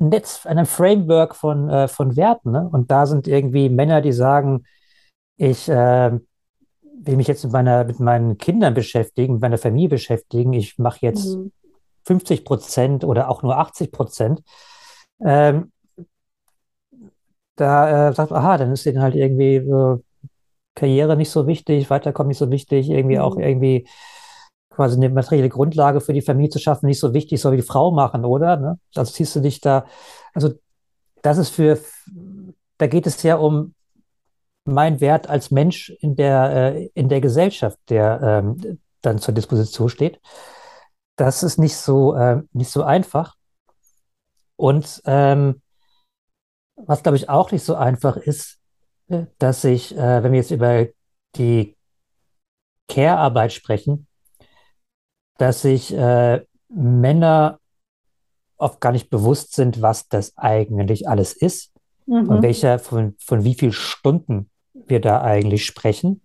Netz, 0.00 0.46
einem 0.46 0.66
Framework 0.66 1.36
von, 1.36 1.68
äh, 1.68 1.88
von 1.88 2.16
Werten. 2.16 2.52
Ne? 2.52 2.68
Und 2.72 2.90
da 2.90 3.06
sind 3.06 3.28
irgendwie 3.28 3.68
Männer, 3.68 4.00
die 4.00 4.12
sagen, 4.12 4.64
ich 5.36 5.68
äh, 5.68 6.18
will 7.00 7.16
mich 7.16 7.28
jetzt 7.28 7.44
mit, 7.44 7.52
meiner, 7.52 7.84
mit 7.84 8.00
meinen 8.00 8.38
Kindern 8.38 8.74
beschäftigen, 8.74 9.34
mit 9.34 9.42
meiner 9.42 9.58
Familie 9.58 9.88
beschäftigen, 9.88 10.52
ich 10.52 10.78
mache 10.78 10.98
jetzt 11.02 11.36
mhm. 11.36 11.52
50 12.04 12.44
Prozent 12.44 13.04
oder 13.04 13.30
auch 13.30 13.42
nur 13.42 13.56
80 13.58 13.92
Prozent, 13.92 14.42
ähm, 15.24 15.72
da 17.56 18.08
äh, 18.08 18.12
sagt 18.12 18.30
man, 18.30 18.40
aha, 18.40 18.58
dann 18.58 18.72
ist 18.72 18.86
denen 18.86 19.02
halt 19.02 19.14
irgendwie 19.14 19.56
äh, 19.56 19.98
Karriere 20.74 21.16
nicht 21.16 21.30
so 21.30 21.46
wichtig, 21.46 21.90
Weiterkommen 21.90 22.28
nicht 22.28 22.38
so 22.38 22.50
wichtig, 22.50 22.88
irgendwie 22.88 23.16
mhm. 23.16 23.22
auch 23.22 23.36
irgendwie 23.36 23.88
quasi 24.70 24.96
eine 24.96 25.10
materielle 25.10 25.48
Grundlage 25.48 26.00
für 26.00 26.12
die 26.12 26.22
Familie 26.22 26.50
zu 26.50 26.60
schaffen, 26.60 26.86
nicht 26.86 27.00
so 27.00 27.12
wichtig, 27.14 27.40
soll 27.40 27.52
wie 27.52 27.56
die 27.56 27.62
Frau 27.62 27.90
machen, 27.90 28.24
oder? 28.24 28.56
Ne? 28.56 28.78
Also 28.94 29.12
ziehst 29.12 29.34
du 29.34 29.40
dich 29.40 29.60
da, 29.60 29.86
also 30.34 30.50
das 31.22 31.38
ist 31.38 31.50
für, 31.50 31.80
da 32.78 32.86
geht 32.86 33.06
es 33.08 33.20
ja 33.24 33.36
um 33.36 33.74
mein 34.68 35.00
Wert 35.00 35.28
als 35.28 35.50
Mensch 35.50 35.90
in 36.00 36.14
der, 36.14 36.74
äh, 36.74 36.90
in 36.94 37.08
der 37.08 37.20
Gesellschaft, 37.20 37.78
der 37.88 38.20
ähm, 38.22 38.78
dann 39.00 39.18
zur 39.18 39.34
Disposition 39.34 39.88
steht. 39.88 40.20
Das 41.16 41.42
ist 41.42 41.58
nicht 41.58 41.76
so, 41.76 42.14
äh, 42.14 42.42
nicht 42.52 42.70
so 42.70 42.82
einfach. 42.82 43.34
Und 44.56 45.02
ähm, 45.06 45.62
was, 46.76 47.02
glaube 47.02 47.16
ich, 47.16 47.28
auch 47.28 47.50
nicht 47.50 47.64
so 47.64 47.74
einfach 47.74 48.16
ist, 48.16 48.58
dass 49.38 49.64
ich, 49.64 49.96
äh, 49.96 50.22
wenn 50.22 50.32
wir 50.32 50.40
jetzt 50.40 50.50
über 50.50 50.86
die 51.36 51.76
Care-Arbeit 52.88 53.52
sprechen, 53.52 54.06
dass 55.38 55.62
sich 55.62 55.94
äh, 55.94 56.44
Männer 56.68 57.58
oft 58.56 58.80
gar 58.80 58.92
nicht 58.92 59.08
bewusst 59.08 59.54
sind, 59.54 59.80
was 59.80 60.08
das 60.08 60.36
eigentlich 60.36 61.08
alles 61.08 61.32
ist 61.32 61.72
mhm. 62.06 62.28
und 62.28 62.42
welcher, 62.42 62.78
von, 62.78 63.16
von 63.18 63.44
wie 63.44 63.54
vielen 63.54 63.72
Stunden 63.72 64.50
wir 64.90 65.00
da 65.00 65.20
eigentlich 65.22 65.64
sprechen 65.64 66.22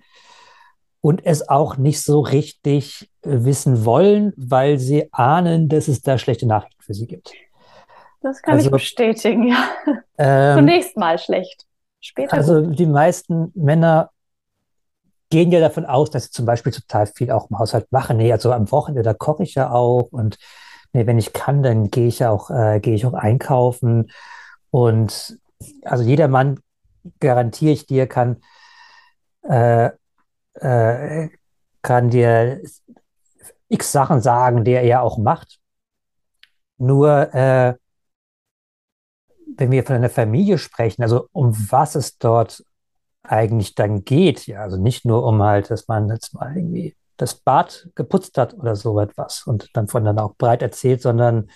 und 1.02 1.26
es 1.26 1.50
auch 1.50 1.78
nicht 1.78 2.02
so 2.02 2.22
richtig 2.22 3.10
wissen 3.24 3.86
wollen, 3.86 4.34
weil 4.38 4.80
sie 4.80 5.12
ahnen, 5.12 5.70
dass 5.70 5.88
es 5.88 6.02
da 6.02 6.18
schlechte 6.18 6.46
Nachrichten 6.46 6.82
für 6.82 6.94
sie 6.94 7.08
gibt. 7.08 7.34
Das 8.22 8.42
kann 8.42 8.56
also, 8.56 8.68
ich 8.68 8.72
bestätigen, 8.72 9.50
ja. 9.50 9.70
Ähm, 10.18 10.60
Zunächst 10.60 10.96
mal 10.96 11.18
schlecht. 11.18 11.66
Später. 12.00 12.34
Also 12.34 12.62
die 12.62 12.86
meisten 12.86 13.52
Männer 13.56 14.12
gehen 15.30 15.52
ja 15.52 15.60
davon 15.60 15.86
aus, 15.86 16.12
dass 16.12 16.26
sie 16.26 16.32
zum 16.32 16.46
Beispiel 16.46 16.72
total 16.72 17.08
viel 17.08 17.32
auch 17.32 17.50
im 17.50 17.58
Haushalt 17.58 17.92
machen. 17.92 18.18
Nee, 18.18 18.32
also 18.32 18.52
am 18.52 18.72
Wochenende, 18.72 19.04
da 19.04 19.14
koche 19.14 19.44
ich 19.44 19.56
ja 19.56 19.72
auch 19.72 20.10
und 20.12 20.38
nee, 20.94 21.06
wenn 21.08 21.18
ich 21.18 21.34
kann, 21.34 21.64
dann 21.64 21.90
gehe 21.90 22.08
ich 22.08 22.20
ja 22.20 22.30
auch, 22.30 22.50
äh, 22.50 22.80
gehe 22.80 22.94
ich 22.94 23.06
auch 23.06 23.14
einkaufen. 23.14 24.12
Und 24.70 25.40
also 25.84 26.04
jeder 26.04 26.28
Mann 26.28 26.60
garantiere 27.20 27.72
ich 27.72 27.88
dir, 27.88 28.08
kann 28.08 28.38
äh, 29.44 29.92
äh, 30.56 31.30
kann 31.82 32.10
dir 32.10 32.62
x 33.70 33.92
Sachen 33.92 34.22
sagen, 34.22 34.64
die 34.64 34.72
er 34.72 34.86
ja 34.86 35.02
auch 35.02 35.18
macht. 35.18 35.60
Nur 36.78 37.34
äh, 37.34 37.76
wenn 39.58 39.72
wir 39.72 39.84
von 39.84 39.96
einer 39.96 40.10
Familie 40.10 40.58
sprechen, 40.58 41.04
also 41.04 41.28
um 41.32 41.54
was 41.72 41.96
es 41.96 42.18
dort 42.18 42.64
eigentlich 43.24 43.76
dann 43.76 44.04
geht, 44.04 44.48
ja, 44.48 44.62
also 44.62 44.78
nicht 44.78 45.06
nur 45.06 45.24
um 45.24 45.42
halt, 45.42 45.70
dass 45.72 45.88
man 45.88 46.10
jetzt 46.10 46.34
mal 46.34 46.56
irgendwie 46.56 46.96
das 47.18 47.36
Bad 47.36 47.90
geputzt 47.96 48.38
hat 48.38 48.54
oder 48.54 48.76
so 48.76 49.00
etwas 49.00 49.44
und 49.44 49.70
dann 49.74 49.88
von 49.88 50.04
dann 50.04 50.20
auch 50.20 50.36
breit 50.36 50.62
erzählt, 50.62 51.02
sondern 51.02 51.50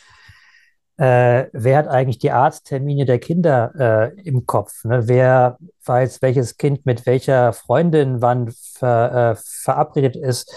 äh, 0.97 1.45
wer 1.53 1.77
hat 1.77 1.87
eigentlich 1.87 2.17
die 2.17 2.31
Arzttermine 2.31 3.05
der 3.05 3.19
Kinder 3.19 3.71
äh, 4.15 4.21
im 4.21 4.45
Kopf? 4.45 4.83
Ne? 4.83 5.07
Wer 5.07 5.57
weiß, 5.85 6.21
welches 6.21 6.57
Kind 6.57 6.85
mit 6.85 7.05
welcher 7.05 7.53
Freundin 7.53 8.21
wann 8.21 8.51
ver, 8.51 9.35
äh, 9.37 9.41
verabredet 9.41 10.15
ist, 10.15 10.53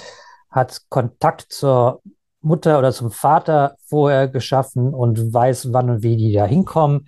hat 0.51 0.83
Kontakt 0.89 1.53
zur 1.53 2.03
Mutter 2.41 2.79
oder 2.79 2.93
zum 2.93 3.11
Vater 3.11 3.77
vorher 3.85 4.29
geschaffen 4.29 4.95
und 4.95 5.33
weiß, 5.33 5.73
wann 5.73 5.91
und 5.91 6.03
wie 6.03 6.17
die 6.17 6.33
da 6.33 6.47
hinkommen. 6.47 7.07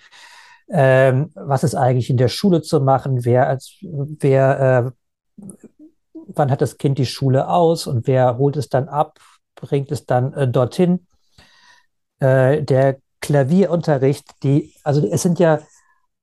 Ähm, 0.69 1.31
was 1.35 1.65
ist 1.65 1.75
eigentlich 1.75 2.11
in 2.11 2.19
der 2.19 2.29
Schule 2.29 2.63
zu 2.63 2.81
machen? 2.81 3.25
Wer, 3.25 3.49
als, 3.49 3.77
wer 3.81 4.95
äh, 5.37 5.43
wann 6.13 6.51
hat 6.51 6.61
das 6.61 6.79
Kind 6.79 6.99
die 6.99 7.07
Schule 7.07 7.49
aus 7.49 7.87
und 7.87 8.07
wer 8.07 8.37
holt 8.39 8.57
es 8.57 8.69
dann 8.69 8.89
ab, 8.89 9.19
bringt 9.55 9.91
es 9.91 10.07
dann 10.07 10.33
äh, 10.35 10.49
dorthin? 10.49 11.07
Äh, 12.21 12.63
der 12.63 12.99
Klavierunterricht, 13.23 14.43
die, 14.43 14.75
also 14.83 15.07
es 15.07 15.23
sind 15.23 15.39
ja 15.39 15.61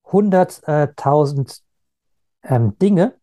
hunderttausend 0.06 1.62
ähm, 2.44 2.78
Dinge, 2.78 3.16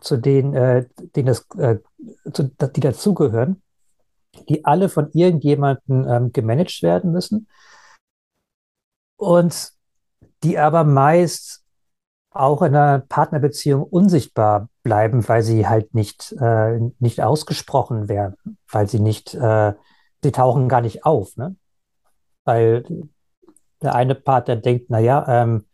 zu 0.00 0.16
denen, 0.16 0.54
äh, 0.54 0.86
denen 1.16 1.26
das, 1.26 1.46
äh, 1.58 1.78
zu, 2.32 2.44
die 2.44 2.80
dazugehören, 2.80 3.62
die 4.48 4.64
alle 4.64 4.88
von 4.88 5.10
irgendjemandem 5.12 6.06
ähm, 6.08 6.32
gemanagt 6.32 6.82
werden 6.82 7.12
müssen 7.12 7.48
und 9.16 9.72
die 10.42 10.58
aber 10.58 10.84
meist 10.84 11.62
auch 12.30 12.62
in 12.62 12.74
einer 12.74 13.00
Partnerbeziehung 13.00 13.82
unsichtbar 13.82 14.68
bleiben, 14.82 15.28
weil 15.28 15.42
sie 15.42 15.68
halt 15.68 15.94
nicht, 15.94 16.34
äh, 16.40 16.80
nicht 16.98 17.20
ausgesprochen 17.20 18.08
werden, 18.08 18.36
weil 18.70 18.88
sie 18.88 19.00
nicht, 19.00 19.34
äh, 19.34 19.74
sie 20.22 20.32
tauchen 20.32 20.68
gar 20.68 20.80
nicht 20.80 21.04
auf. 21.04 21.36
Ne? 21.36 21.56
Weil 22.44 22.84
der 23.82 23.94
eine 23.94 24.14
Partner 24.14 24.56
denkt, 24.56 24.90
naja, 24.90 25.24
ähm, 25.28 25.66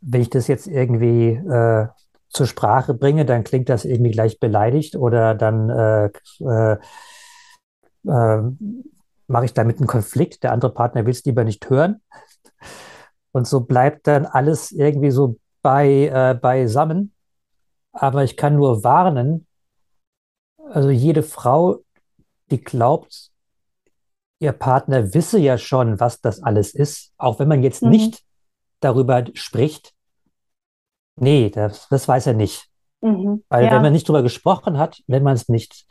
wenn 0.00 0.20
ich 0.20 0.30
das 0.30 0.48
jetzt 0.48 0.66
irgendwie 0.66 1.30
äh, 1.30 1.86
zur 2.28 2.46
Sprache 2.46 2.94
bringe, 2.94 3.24
dann 3.24 3.44
klingt 3.44 3.68
das 3.68 3.84
irgendwie 3.84 4.10
gleich 4.10 4.40
beleidigt 4.40 4.96
oder 4.96 5.34
dann 5.34 5.70
äh, 5.70 6.06
äh, 6.40 6.76
äh, 8.06 8.42
mache 9.26 9.44
ich 9.44 9.54
damit 9.54 9.78
einen 9.78 9.86
Konflikt. 9.86 10.42
Der 10.42 10.52
andere 10.52 10.72
Partner 10.72 11.04
will 11.04 11.12
es 11.12 11.24
lieber 11.24 11.44
nicht 11.44 11.68
hören. 11.70 12.00
Und 13.32 13.46
so 13.46 13.60
bleibt 13.60 14.06
dann 14.06 14.26
alles 14.26 14.72
irgendwie 14.72 15.10
so 15.10 15.38
bei, 15.62 16.08
äh, 16.12 16.34
beisammen. 16.34 17.14
Aber 17.92 18.24
ich 18.24 18.36
kann 18.36 18.56
nur 18.56 18.84
warnen, 18.84 19.46
also 20.70 20.90
jede 20.90 21.22
Frau, 21.22 21.82
die 22.50 22.62
glaubt, 22.62 23.31
ihr 24.42 24.52
Partner 24.52 25.14
wisse 25.14 25.38
ja 25.38 25.56
schon, 25.56 26.00
was 26.00 26.20
das 26.20 26.42
alles 26.42 26.74
ist, 26.74 27.12
auch 27.16 27.38
wenn 27.38 27.46
man 27.46 27.62
jetzt 27.62 27.82
mhm. 27.82 27.90
nicht 27.90 28.24
darüber 28.80 29.24
spricht. 29.34 29.94
Nee, 31.14 31.48
das, 31.48 31.86
das 31.88 32.08
weiß 32.08 32.26
er 32.26 32.34
nicht. 32.34 32.68
Mhm. 33.00 33.44
Weil 33.48 33.66
ja. 33.66 33.70
wenn 33.70 33.82
man 33.82 33.92
nicht 33.92 34.08
darüber 34.08 34.24
gesprochen 34.24 34.78
hat, 34.78 35.00
wenn 35.06 35.22
man 35.22 35.34
es 35.34 35.48
nicht 35.48 35.86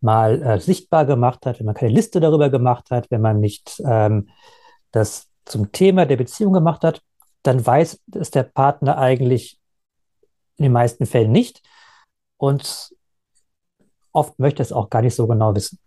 mal 0.00 0.42
äh, 0.42 0.60
sichtbar 0.60 1.06
gemacht 1.06 1.46
hat, 1.46 1.60
wenn 1.60 1.66
man 1.66 1.76
keine 1.76 1.92
Liste 1.92 2.18
darüber 2.18 2.50
gemacht 2.50 2.90
hat, 2.90 3.08
wenn 3.10 3.20
man 3.20 3.38
nicht 3.38 3.80
ähm, 3.86 4.28
das 4.90 5.28
zum 5.44 5.70
Thema 5.70 6.04
der 6.04 6.16
Beziehung 6.16 6.52
gemacht 6.52 6.82
hat, 6.82 7.02
dann 7.44 7.64
weiß 7.64 8.00
es 8.14 8.32
der 8.32 8.42
Partner 8.42 8.98
eigentlich 8.98 9.60
in 10.56 10.64
den 10.64 10.72
meisten 10.72 11.06
Fällen 11.06 11.30
nicht. 11.30 11.62
Und 12.36 12.96
oft 14.10 14.40
möchte 14.40 14.60
es 14.60 14.72
auch 14.72 14.90
gar 14.90 15.02
nicht 15.02 15.14
so 15.14 15.28
genau 15.28 15.54
wissen. 15.54 15.78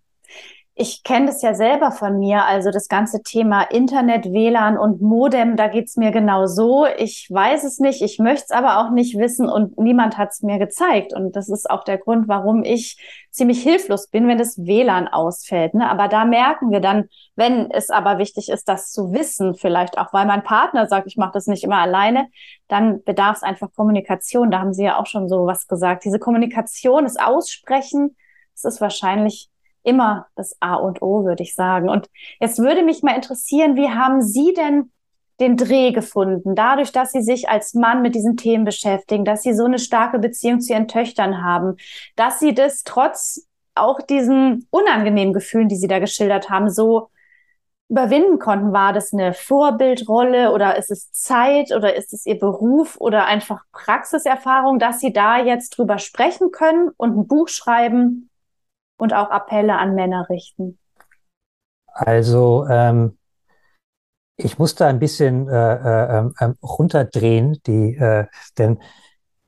Ich 0.77 1.03
kenne 1.03 1.27
das 1.27 1.41
ja 1.41 1.53
selber 1.53 1.91
von 1.93 2.19
mir, 2.19 2.43
also 2.43 2.69
das 2.69 2.89
ganze 2.89 3.23
Thema 3.23 3.61
Internet, 3.61 4.25
WLAN 4.25 4.77
und 4.77 5.01
Modem, 5.01 5.55
da 5.55 5.69
geht's 5.69 5.95
mir 5.95 6.11
genau 6.11 6.47
so. 6.47 6.85
Ich 6.97 7.29
weiß 7.31 7.63
es 7.63 7.79
nicht, 7.79 8.01
ich 8.01 8.19
möchte 8.19 8.47
es 8.49 8.51
aber 8.51 8.79
auch 8.79 8.91
nicht 8.91 9.17
wissen 9.17 9.47
und 9.47 9.77
niemand 9.77 10.17
hat 10.17 10.31
es 10.33 10.41
mir 10.41 10.59
gezeigt. 10.59 11.13
Und 11.13 11.37
das 11.37 11.47
ist 11.47 11.69
auch 11.69 11.85
der 11.85 11.97
Grund, 11.97 12.27
warum 12.27 12.65
ich 12.65 12.97
ziemlich 13.31 13.63
hilflos 13.63 14.09
bin, 14.09 14.27
wenn 14.27 14.37
das 14.37 14.57
WLAN 14.57 15.07
ausfällt. 15.07 15.75
Ne? 15.75 15.89
Aber 15.89 16.09
da 16.09 16.25
merken 16.25 16.71
wir 16.71 16.81
dann, 16.81 17.05
wenn 17.37 17.71
es 17.71 17.89
aber 17.89 18.17
wichtig 18.17 18.49
ist, 18.49 18.67
das 18.67 18.91
zu 18.91 19.13
wissen, 19.13 19.55
vielleicht 19.55 19.97
auch, 19.97 20.11
weil 20.11 20.25
mein 20.25 20.43
Partner 20.43 20.87
sagt, 20.87 21.07
ich 21.07 21.15
mache 21.15 21.31
das 21.35 21.47
nicht 21.47 21.63
immer 21.63 21.77
alleine, 21.77 22.27
dann 22.67 23.01
bedarf 23.05 23.37
es 23.37 23.43
einfach 23.43 23.69
Kommunikation. 23.73 24.51
Da 24.51 24.59
haben 24.59 24.73
Sie 24.73 24.83
ja 24.83 24.99
auch 24.99 25.05
schon 25.07 25.29
so 25.29 25.45
was 25.45 25.67
gesagt. 25.67 26.03
Diese 26.03 26.19
Kommunikation, 26.19 27.05
das 27.05 27.15
Aussprechen, 27.15 28.17
das 28.55 28.73
ist 28.73 28.81
wahrscheinlich 28.81 29.49
immer 29.85 30.27
das 30.35 30.55
A 30.59 30.75
und 30.75 31.01
O, 31.01 31.23
würde 31.25 31.43
ich 31.43 31.55
sagen. 31.55 31.89
Und 31.89 32.09
jetzt 32.39 32.59
würde 32.59 32.83
mich 32.83 33.03
mal 33.03 33.15
interessieren, 33.15 33.75
wie 33.75 33.89
haben 33.89 34.21
Sie 34.21 34.53
denn 34.53 34.91
den 35.39 35.57
Dreh 35.57 35.91
gefunden, 35.91 36.55
dadurch, 36.55 36.91
dass 36.91 37.11
Sie 37.11 37.21
sich 37.21 37.49
als 37.49 37.73
Mann 37.73 38.01
mit 38.01 38.15
diesen 38.15 38.37
Themen 38.37 38.63
beschäftigen, 38.63 39.25
dass 39.25 39.43
Sie 39.43 39.53
so 39.53 39.65
eine 39.65 39.79
starke 39.79 40.19
Beziehung 40.19 40.61
zu 40.61 40.73
Ihren 40.73 40.87
Töchtern 40.87 41.43
haben, 41.43 41.75
dass 42.15 42.39
Sie 42.39 42.53
das 42.53 42.83
trotz 42.83 43.45
auch 43.75 44.01
diesen 44.01 44.67
unangenehmen 44.69 45.33
Gefühlen, 45.33 45.67
die 45.67 45.75
Sie 45.75 45.87
da 45.87 45.99
geschildert 45.99 46.49
haben, 46.49 46.69
so 46.69 47.09
überwinden 47.89 48.39
konnten? 48.39 48.71
War 48.71 48.93
das 48.93 49.13
eine 49.13 49.33
Vorbildrolle 49.33 50.53
oder 50.53 50.77
ist 50.77 50.89
es 50.89 51.11
Zeit 51.11 51.71
oder 51.75 51.95
ist 51.95 52.13
es 52.13 52.25
Ihr 52.25 52.39
Beruf 52.39 52.95
oder 52.99 53.25
einfach 53.25 53.63
Praxiserfahrung, 53.73 54.79
dass 54.79 55.01
Sie 55.01 55.11
da 55.11 55.37
jetzt 55.37 55.71
drüber 55.71 55.99
sprechen 55.99 56.51
können 56.51 56.91
und 56.97 57.17
ein 57.17 57.27
Buch 57.27 57.49
schreiben 57.49 58.29
und 58.97 59.13
auch 59.13 59.29
Appelle 59.29 59.77
an 59.77 59.95
Männer 59.95 60.27
richten? 60.29 60.77
Also 61.87 62.65
ähm, 62.69 63.17
ich 64.37 64.57
musste 64.57 64.85
ein 64.85 64.99
bisschen 64.99 65.47
äh, 65.47 66.17
äh, 66.17 66.29
ähm, 66.39 66.55
runterdrehen, 66.61 67.59
die, 67.65 67.95
äh, 67.95 68.25
denn 68.57 68.79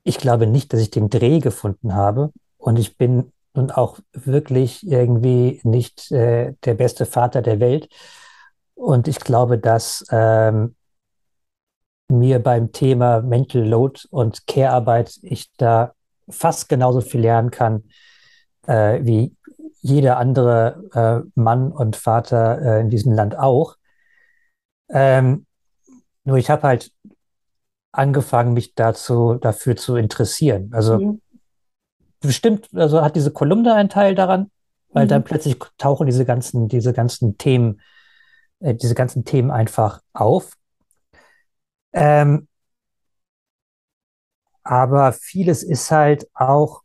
ich 0.03 0.17
glaube 0.17 0.47
nicht, 0.47 0.71
dass 0.71 0.79
ich 0.79 0.91
den 0.91 1.10
Dreh 1.10 1.39
gefunden 1.39 1.93
habe 1.93 2.31
und 2.57 2.79
ich 2.79 2.97
bin 2.97 3.33
nun 3.53 3.71
auch 3.71 3.99
wirklich 4.13 4.88
irgendwie 4.88 5.60
nicht 5.63 6.12
äh, 6.12 6.53
der 6.63 6.75
beste 6.75 7.05
Vater 7.05 7.41
der 7.41 7.60
Welt. 7.60 7.89
Und 8.75 9.07
ich 9.07 9.19
glaube, 9.19 9.57
dass 9.57 10.05
ähm, 10.12 10.75
mir 12.10 12.39
beim 12.41 12.71
Thema 12.71 13.21
Mental 13.21 13.67
Load 13.67 14.01
und 14.12 14.45
Care-Arbeit 14.47 15.17
ich 15.23 15.51
da 15.57 15.93
fast 16.29 16.69
genauso 16.69 17.01
viel 17.01 17.21
lernen 17.21 17.51
kann 17.51 17.83
äh, 18.67 18.99
wie 19.03 19.36
jeder 19.82 20.18
andere 20.18 21.24
äh, 21.26 21.30
Mann 21.40 21.72
und 21.72 21.96
Vater 21.96 22.62
äh, 22.62 22.82
in 22.82 22.90
diesem 22.90 23.13
Land 23.13 23.38
auch. 23.38 23.78
Ähm, 24.90 25.46
nur 26.24 26.38
ich 26.38 26.50
habe 26.50 26.63
halt 26.63 26.92
angefangen, 27.92 28.54
mich 28.54 28.76
dazu, 28.76 29.36
dafür 29.36 29.76
zu 29.76 29.96
interessieren. 29.96 30.72
Also 30.74 31.00
mhm. 31.00 31.22
bestimmt, 32.20 32.70
also 32.74 33.02
hat 33.02 33.16
diese 33.16 33.32
Kolumne 33.32 33.74
einen 33.74 33.90
Teil 33.90 34.13
daran, 34.13 34.52
weil 34.90 35.06
mhm. 35.06 35.10
dann 35.10 35.24
plötzlich 35.24 35.58
tauchen 35.78 36.06
diese 36.06 36.26
ganzen, 36.26 36.68
diese 36.68 36.94
ganzen 36.94 37.38
Themen, 37.38 37.82
äh, 38.60 38.76
diese 38.76 38.96
ganzen 38.96 39.26
Themen 39.26 39.52
einfach 39.52 40.02
auf. 40.13 40.54
Ähm, 41.94 42.48
aber 44.63 45.13
vieles 45.13 45.63
ist 45.63 45.90
halt 45.92 46.28
auch 46.34 46.82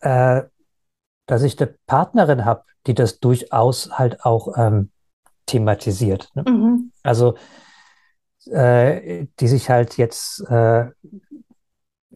äh, 0.00 0.42
dass 1.26 1.42
ich 1.42 1.60
eine 1.60 1.74
Partnerin 1.86 2.44
habe, 2.44 2.62
die 2.86 2.94
das 2.94 3.18
durchaus 3.18 3.90
halt 3.92 4.24
auch 4.24 4.56
ähm, 4.56 4.90
thematisiert. 5.46 6.30
Ne? 6.34 6.44
Mhm. 6.46 6.92
Also 7.02 7.34
äh, 8.46 9.26
die 9.40 9.48
sich 9.48 9.70
halt 9.70 9.96
jetzt 9.96 10.40
äh, 10.48 10.86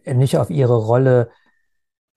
nicht 0.07 0.39
auf 0.39 0.51
ihre 0.51 0.77
Rolle, 0.77 1.31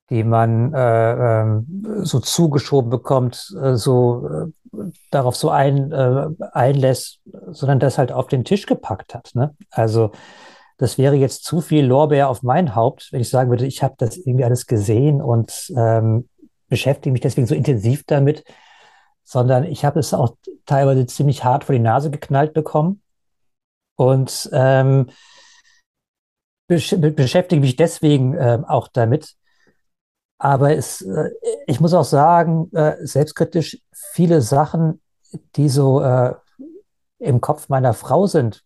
die 0.09 0.23
man 0.23 0.73
äh, 0.73 1.41
ähm, 1.41 1.83
so 2.03 2.19
zugeschoben 2.19 2.91
bekommt, 2.91 3.55
äh, 3.61 3.75
so 3.75 4.27
äh, 4.27 4.91
darauf 5.11 5.35
so 5.35 5.49
ein, 5.49 5.91
äh, 5.91 6.27
einlässt, 6.51 7.21
sondern 7.51 7.79
das 7.79 7.97
halt 7.97 8.11
auf 8.11 8.27
den 8.27 8.43
Tisch 8.43 8.65
gepackt 8.65 9.15
hat. 9.15 9.31
Ne? 9.33 9.55
Also 9.71 10.11
das 10.77 10.97
wäre 10.97 11.15
jetzt 11.15 11.45
zu 11.45 11.61
viel 11.61 11.85
Lorbeer 11.85 12.29
auf 12.29 12.43
mein 12.43 12.75
Haupt, 12.75 13.09
wenn 13.11 13.21
ich 13.21 13.29
sagen 13.29 13.49
würde, 13.49 13.65
ich 13.65 13.81
habe 13.83 13.95
das 13.97 14.17
irgendwie 14.17 14.43
alles 14.43 14.67
gesehen 14.67 15.21
und 15.21 15.71
ähm, 15.75 16.27
beschäftige 16.73 17.11
mich 17.11 17.21
deswegen 17.21 17.45
so 17.45 17.53
intensiv 17.53 18.03
damit, 18.05 18.43
sondern 19.23 19.63
ich 19.63 19.85
habe 19.85 19.99
es 19.99 20.13
auch 20.13 20.35
teilweise 20.65 21.05
ziemlich 21.05 21.43
hart 21.43 21.65
vor 21.65 21.73
die 21.73 21.79
Nase 21.79 22.09
geknallt 22.09 22.53
bekommen 22.53 23.01
und 23.95 24.49
ähm, 24.51 25.09
besch 26.67 26.95
beschäftige 26.99 27.61
mich 27.61 27.75
deswegen 27.75 28.33
äh, 28.33 28.59
auch 28.67 28.87
damit, 28.87 29.35
aber 30.39 30.75
es, 30.75 31.01
äh, 31.01 31.29
ich 31.67 31.79
muss 31.79 31.93
auch 31.93 32.03
sagen, 32.03 32.69
äh, 32.73 32.95
selbstkritisch, 33.05 33.77
viele 33.93 34.41
Sachen, 34.41 34.99
die 35.55 35.69
so 35.69 36.01
äh, 36.01 36.33
im 37.19 37.39
Kopf 37.39 37.69
meiner 37.69 37.93
Frau 37.93 38.25
sind, 38.25 38.63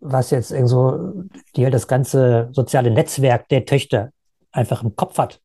was 0.00 0.30
jetzt 0.30 0.54
so, 0.66 1.24
die 1.56 1.64
halt 1.64 1.74
das 1.74 1.88
ganze 1.88 2.50
soziale 2.52 2.90
Netzwerk 2.90 3.48
der 3.48 3.64
Töchter 3.64 4.12
einfach 4.52 4.84
im 4.84 4.94
Kopf 4.94 5.18
hat. 5.18 5.40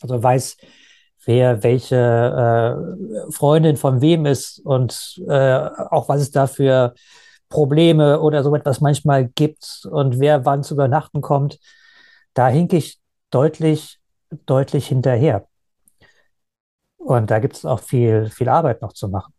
Also 0.00 0.22
weiß, 0.22 0.56
wer 1.28 1.62
welche 1.62 1.96
äh, 3.28 3.32
Freundin 3.32 3.76
von 3.76 4.00
wem 4.00 4.24
ist 4.24 4.60
und 4.64 5.20
äh, 5.28 5.58
auch 5.90 6.08
was 6.08 6.22
es 6.22 6.30
da 6.30 6.46
für 6.46 6.94
Probleme 7.50 8.20
oder 8.20 8.42
so 8.42 8.54
etwas 8.54 8.80
manchmal 8.80 9.28
gibt 9.28 9.86
und 9.90 10.20
wer 10.20 10.46
wann 10.46 10.62
zu 10.62 10.72
übernachten 10.72 11.20
kommt. 11.20 11.58
Da 12.32 12.48
hink 12.48 12.72
ich 12.72 12.98
deutlich, 13.30 13.98
deutlich 14.46 14.88
hinterher. 14.88 15.46
Und 16.96 17.30
da 17.30 17.40
gibt 17.40 17.56
es 17.56 17.66
auch 17.66 17.80
viel, 17.80 18.30
viel 18.30 18.48
Arbeit 18.48 18.80
noch 18.80 18.94
zu 18.94 19.08
machen. 19.08 19.34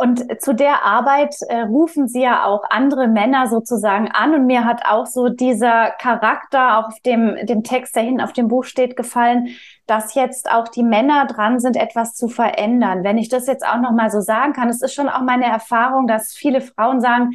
Und 0.00 0.40
zu 0.40 0.54
der 0.54 0.82
Arbeit 0.82 1.34
äh, 1.50 1.60
rufen 1.60 2.08
Sie 2.08 2.22
ja 2.22 2.46
auch 2.46 2.62
andere 2.70 3.06
Männer 3.06 3.48
sozusagen 3.48 4.08
an. 4.10 4.34
Und 4.34 4.46
mir 4.46 4.64
hat 4.64 4.86
auch 4.86 5.04
so 5.04 5.28
dieser 5.28 5.90
Charakter 5.90 6.78
auf 6.78 6.98
dem, 7.04 7.36
dem 7.44 7.62
Text, 7.64 7.94
der 7.94 8.04
hinten 8.04 8.22
auf 8.22 8.32
dem 8.32 8.48
Buch 8.48 8.64
steht, 8.64 8.96
gefallen, 8.96 9.48
dass 9.84 10.14
jetzt 10.14 10.50
auch 10.50 10.68
die 10.68 10.84
Männer 10.84 11.26
dran 11.26 11.60
sind, 11.60 11.76
etwas 11.76 12.14
zu 12.14 12.28
verändern. 12.28 13.04
Wenn 13.04 13.18
ich 13.18 13.28
das 13.28 13.46
jetzt 13.46 13.66
auch 13.66 13.78
nochmal 13.78 14.10
so 14.10 14.22
sagen 14.22 14.54
kann, 14.54 14.70
es 14.70 14.80
ist 14.80 14.94
schon 14.94 15.10
auch 15.10 15.20
meine 15.20 15.44
Erfahrung, 15.44 16.06
dass 16.06 16.32
viele 16.32 16.62
Frauen 16.62 17.02
sagen, 17.02 17.32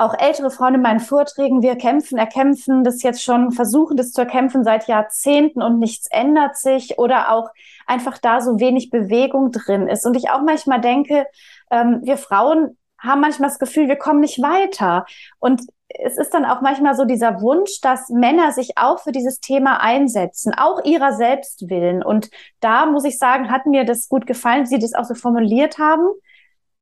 auch 0.00 0.14
ältere 0.18 0.50
Frauen 0.50 0.76
in 0.76 0.82
meinen 0.82 1.00
Vorträgen, 1.00 1.62
wir 1.62 1.76
kämpfen, 1.76 2.16
erkämpfen 2.16 2.84
das 2.84 3.02
jetzt 3.02 3.22
schon, 3.22 3.52
versuchen 3.52 3.96
das 3.96 4.12
zu 4.12 4.22
erkämpfen 4.22 4.64
seit 4.64 4.88
Jahrzehnten 4.88 5.62
und 5.62 5.78
nichts 5.78 6.06
ändert 6.10 6.56
sich 6.56 6.98
oder 6.98 7.32
auch 7.32 7.50
einfach 7.86 8.16
da 8.18 8.40
so 8.40 8.58
wenig 8.58 8.90
Bewegung 8.90 9.52
drin 9.52 9.88
ist. 9.88 10.06
Und 10.06 10.16
ich 10.16 10.30
auch 10.30 10.42
manchmal 10.42 10.80
denke, 10.80 11.26
ähm, 11.70 12.00
wir 12.02 12.16
Frauen 12.16 12.78
haben 12.98 13.20
manchmal 13.20 13.50
das 13.50 13.58
Gefühl, 13.58 13.88
wir 13.88 13.96
kommen 13.96 14.20
nicht 14.20 14.40
weiter. 14.40 15.04
Und 15.38 15.62
es 15.88 16.16
ist 16.16 16.32
dann 16.32 16.44
auch 16.44 16.60
manchmal 16.62 16.94
so 16.94 17.04
dieser 17.04 17.40
Wunsch, 17.42 17.80
dass 17.82 18.08
Männer 18.08 18.52
sich 18.52 18.78
auch 18.78 19.00
für 19.00 19.12
dieses 19.12 19.40
Thema 19.40 19.82
einsetzen, 19.82 20.54
auch 20.56 20.84
ihrer 20.84 21.12
selbst 21.12 21.68
willen. 21.68 22.02
Und 22.02 22.30
da 22.60 22.86
muss 22.86 23.04
ich 23.04 23.18
sagen, 23.18 23.50
hat 23.50 23.66
mir 23.66 23.84
das 23.84 24.08
gut 24.08 24.26
gefallen, 24.26 24.62
wie 24.62 24.68
Sie 24.68 24.78
das 24.78 24.94
auch 24.94 25.04
so 25.04 25.14
formuliert 25.14 25.78
haben, 25.78 26.08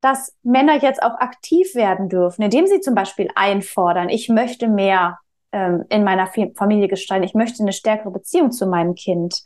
dass 0.01 0.35
Männer 0.43 0.81
jetzt 0.81 1.03
auch 1.03 1.15
aktiv 1.19 1.75
werden 1.75 2.09
dürfen, 2.09 2.43
indem 2.43 2.67
sie 2.67 2.81
zum 2.81 2.95
Beispiel 2.95 3.29
einfordern, 3.35 4.09
ich 4.09 4.29
möchte 4.29 4.69
mehr 4.69 5.19
ähm, 5.53 5.85
in 5.89 6.05
meiner 6.05 6.29
Familie 6.55 6.89
gestalten, 6.89 7.25
ich 7.25 7.35
möchte 7.35 7.63
eine 7.63 7.73
stärkere 7.73 8.11
Beziehung 8.11 8.53
zu 8.53 8.67
meinem 8.67 8.95
Kind. 8.95 9.43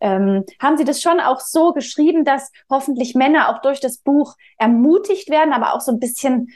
Ähm, 0.00 0.44
haben 0.60 0.76
Sie 0.76 0.84
das 0.84 1.00
schon 1.00 1.20
auch 1.20 1.40
so 1.40 1.72
geschrieben, 1.72 2.24
dass 2.24 2.50
hoffentlich 2.68 3.14
Männer 3.14 3.48
auch 3.48 3.62
durch 3.62 3.80
das 3.80 3.98
Buch 3.98 4.34
ermutigt 4.58 5.30
werden, 5.30 5.52
aber 5.52 5.74
auch 5.74 5.80
so 5.80 5.92
ein 5.92 6.00
bisschen 6.00 6.48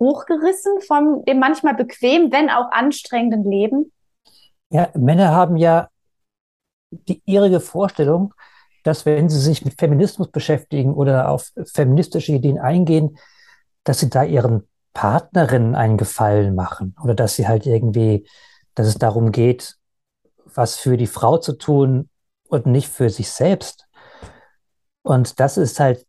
hochgerissen 0.00 0.80
von 0.80 1.24
dem 1.24 1.38
manchmal 1.38 1.74
bequem, 1.74 2.32
wenn 2.32 2.50
auch 2.50 2.70
anstrengenden 2.72 3.44
Leben? 3.48 3.92
Ja, 4.70 4.88
Männer 4.94 5.30
haben 5.30 5.56
ja 5.56 5.88
die 6.90 7.22
irrige 7.26 7.60
Vorstellung, 7.60 8.34
dass 8.86 9.06
wenn 9.06 9.28
sie 9.28 9.40
sich 9.40 9.64
mit 9.64 9.78
Feminismus 9.78 10.30
beschäftigen 10.30 10.94
oder 10.94 11.30
auf 11.30 11.52
feministische 11.72 12.32
Ideen 12.32 12.58
eingehen, 12.58 13.18
dass 13.84 14.00
sie 14.00 14.10
da 14.10 14.24
ihren 14.24 14.68
Partnerinnen 14.94 15.74
einen 15.74 15.96
Gefallen 15.96 16.54
machen 16.54 16.96
oder 17.02 17.14
dass 17.14 17.36
sie 17.36 17.46
halt 17.46 17.66
irgendwie, 17.66 18.26
dass 18.74 18.86
es 18.86 18.98
darum 18.98 19.32
geht, 19.32 19.76
was 20.44 20.76
für 20.76 20.96
die 20.96 21.06
Frau 21.06 21.38
zu 21.38 21.52
tun, 21.52 22.08
und 22.48 22.66
nicht 22.66 22.88
für 22.88 23.10
sich 23.10 23.30
selbst. 23.30 23.86
Und 25.02 25.40
das 25.40 25.56
ist 25.56 25.80
halt 25.80 26.06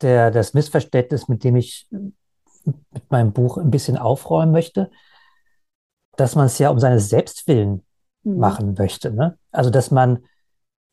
der, 0.00 0.30
das 0.30 0.54
Missverständnis, 0.54 1.28
mit 1.28 1.44
dem 1.44 1.56
ich 1.56 1.88
mit 1.90 3.10
meinem 3.10 3.32
Buch 3.32 3.58
ein 3.58 3.70
bisschen 3.70 3.96
aufräumen 3.96 4.52
möchte, 4.52 4.90
dass 6.16 6.34
man 6.34 6.46
es 6.46 6.58
ja 6.58 6.70
um 6.70 6.78
seine 6.78 7.00
Selbstwillen 7.00 7.84
mhm. 8.22 8.38
machen 8.38 8.74
möchte. 8.76 9.10
Ne? 9.12 9.38
Also, 9.50 9.70
dass 9.70 9.90
man 9.90 10.24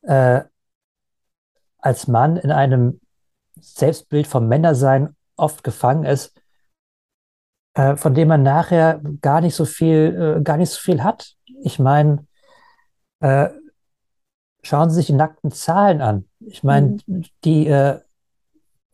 äh, 0.02 0.42
als 1.86 2.08
Mann 2.08 2.36
in 2.36 2.50
einem 2.50 3.00
Selbstbild 3.60 4.26
vom 4.26 4.48
Männersein 4.48 5.16
oft 5.36 5.64
gefangen 5.64 6.04
ist, 6.04 6.34
äh, 7.74 7.96
von 7.96 8.12
dem 8.14 8.28
man 8.28 8.42
nachher 8.42 9.00
gar 9.20 9.40
nicht 9.40 9.54
so 9.54 9.64
viel, 9.64 10.38
äh, 10.38 10.42
gar 10.42 10.56
nicht 10.56 10.70
so 10.70 10.80
viel 10.80 11.02
hat. 11.04 11.34
Ich 11.62 11.78
meine, 11.78 12.26
äh, 13.20 13.48
schauen 14.62 14.90
Sie 14.90 14.96
sich 14.96 15.06
die 15.06 15.12
nackten 15.12 15.52
Zahlen 15.52 16.02
an. 16.02 16.28
Ich 16.40 16.64
meine, 16.64 16.98
mhm. 17.06 17.24
die, 17.44 17.66
äh, 17.68 18.00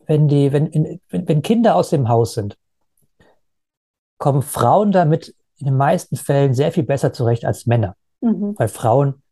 wenn 0.05 0.27
die, 0.27 0.51
wenn, 0.53 0.67
in, 0.67 1.01
wenn, 1.09 1.27
wenn 1.27 1.41
Kinder 1.41 1.75
aus 1.75 1.89
dem 1.89 2.09
Haus 2.09 2.35
sind, 2.35 2.57
kommen 4.19 4.43
Frauen 4.43 4.91
damit 4.91 5.35
in 5.57 5.65
den 5.65 5.77
meisten 5.77 6.15
Fällen 6.15 6.53
sehr 6.53 6.71
viel 6.71 6.83
besser 6.83 7.11
zurecht 7.11 7.43
als 7.43 7.65
Männer. 7.65 7.95
Mhm. 8.21 8.53
Weil 8.57 8.67
Frauen 8.67 9.23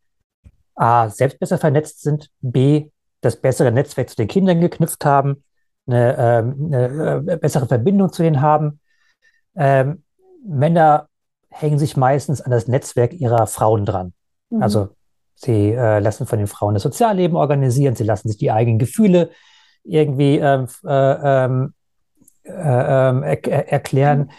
A, 0.75 1.09
selbst 1.09 1.39
besser 1.39 1.57
vernetzt 1.57 2.01
sind, 2.01 2.31
B, 2.41 2.89
das 3.21 3.35
bessere 3.37 3.71
Netzwerk 3.71 4.09
zu 4.09 4.15
den 4.15 4.27
Kindern 4.27 4.59
geknüpft 4.59 5.05
haben, 5.05 5.43
eine, 5.87 6.17
ähm, 6.17 6.71
eine 6.73 7.33
äh, 7.33 7.37
bessere 7.37 7.67
Verbindung 7.67 8.11
zu 8.11 8.23
ihnen 8.23 8.41
haben. 8.41 8.79
Ähm, 9.55 10.03
Männer 10.45 11.07
hängen 11.49 11.79
sich 11.79 11.97
meistens 11.97 12.41
an 12.41 12.51
das 12.51 12.67
Netzwerk 12.67 13.13
ihrer 13.13 13.47
Frauen 13.47 13.85
dran. 13.85 14.13
Mhm. 14.49 14.63
Also 14.63 14.89
Sie 15.43 15.71
äh, 15.71 15.99
lassen 15.99 16.27
von 16.27 16.37
den 16.37 16.47
Frauen 16.47 16.75
das 16.75 16.83
Sozialleben 16.83 17.35
organisieren, 17.35 17.95
sie 17.95 18.03
lassen 18.03 18.27
sich 18.27 18.37
die 18.37 18.51
eigenen 18.51 18.77
Gefühle 18.77 19.31
irgendwie 19.83 20.37
ähm, 20.37 20.67
äh, 20.85 21.45
ähm, 21.45 21.73
äh, 22.43 22.51
ähm, 22.51 23.23
er 23.23 23.71
erklären. 23.71 24.19
Mhm. 24.19 24.29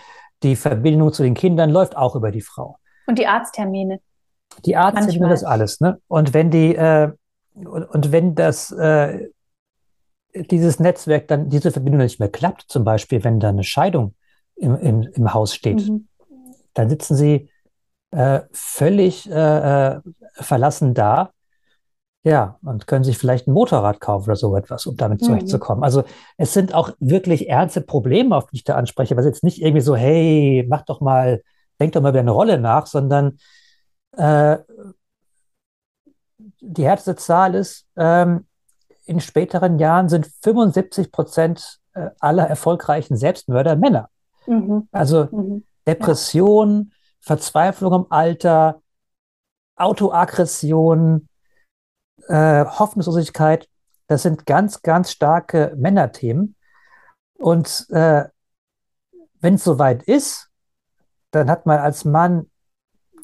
Die 0.45 0.57
Verbindung 0.57 1.13
zu 1.13 1.25
den 1.25 1.35
Kindern 1.35 1.71
läuft 1.71 1.97
auch 1.97 2.15
über 2.15 2.31
die 2.31 2.41
Frau. 2.41 2.79
Und 3.07 3.19
die 3.19 3.27
Arzttermine. 3.27 4.01
Die 4.65 4.77
Arzttermine, 4.77 5.29
das 5.29 5.43
alles. 5.43 5.81
Ne? 5.81 6.01
Und 6.07 6.35
wenn 6.35 6.51
die 6.51 6.77
äh, 6.77 7.11
und, 7.55 7.85
und, 7.85 8.13
wenn 8.13 8.35
das 8.35 8.73
äh, 8.73 9.29
dieses 10.35 10.81
Netzwerk 10.81 11.29
dann 11.29 11.49
diese 11.49 11.71
Verbindung 11.71 12.03
nicht 12.03 12.21
mehr 12.21 12.31
klappt, 12.31 12.65
zum 12.69 12.85
Beispiel 12.85 13.23
wenn 13.25 13.41
da 13.41 13.51
eine 13.51 13.65
Scheidung 13.65 14.15
im, 14.57 14.77
im, 14.77 15.03
im 15.03 15.35
Haus 15.35 15.55
steht, 15.55 15.89
mhm. 15.89 16.09
dann 16.75 16.89
sitzen 16.89 17.17
sie 17.17 17.51
äh, 18.13 18.41
völlig 18.53 19.31
äh, 19.31 19.95
äh, 19.95 20.01
verlassen 20.35 20.95
da. 20.95 21.33
Ja, 22.25 22.59
und 22.63 22.87
können 22.87 23.03
sich 23.03 23.19
vielleicht 23.19 23.49
ein 23.49 23.53
Motorrad 23.53 24.01
kaufen 24.01 24.27
oder 24.27 24.37
so 24.37 24.57
etwas, 24.57 24.87
um 24.87 24.97
damit 24.97 25.23
mhm. 25.23 25.27
zurechtzukommen. 25.27 25.83
Also 25.83 26.05
es 26.37 26.53
sind 26.53 26.73
auch 26.73 26.93
wirklich 27.01 27.49
ernste 27.49 27.81
Probleme, 27.81 28.37
auf 28.37 28.47
die 28.47 28.59
ich 28.59 28.65
da 28.65 28.77
anspreche, 28.77 29.17
was 29.17 29.25
jetzt 29.25 29.43
nicht 29.43 29.61
irgendwie 29.61 29.81
so, 29.81 29.97
hey, 29.97 30.65
mach 30.69 30.83
doch 30.83 31.01
mal, 31.01 31.43
denk 31.81 31.95
doch 31.95 32.01
mal 32.01 32.11
über 32.11 32.21
eine 32.21 32.31
Rolle 32.31 32.61
nach, 32.61 32.87
sondern 32.87 33.39
äh, 34.17 34.59
die 36.63 36.85
härteste 36.85 37.17
Zahl 37.17 37.55
ist, 37.55 37.87
ähm, 37.97 38.47
in 39.05 39.21
späteren 39.21 39.79
Jahren 39.79 40.09
sind 40.09 40.31
75 40.43 41.11
Prozent 41.11 41.81
äh, 41.95 42.11
aller 42.21 42.47
erfolgreichen 42.47 43.17
Selbstmörder 43.17 43.77
Männer. 43.77 44.09
Mhm. 44.47 44.89
Also 44.93 45.29
mhm. 45.31 45.65
Depression, 45.87 46.91
ja. 46.91 46.97
Verzweiflung 47.21 47.93
im 47.93 48.07
Alter, 48.11 48.81
Autoaggression, 49.77 51.29
äh, 52.29 52.65
Hoffnungslosigkeit, 52.65 53.69
das 54.07 54.23
sind 54.23 54.47
ganz, 54.47 54.83
ganz 54.83 55.11
starke 55.11 55.75
Männerthemen. 55.77 56.55
Und 57.39 57.87
äh, 57.91 58.25
wenn 59.41 59.55
es 59.55 59.65
soweit 59.65 60.05
ist, 60.05 60.49
dann 61.33 61.51
hat 61.51 61.67
man 61.67 61.81
als 61.81 62.05
Mann 62.05 62.51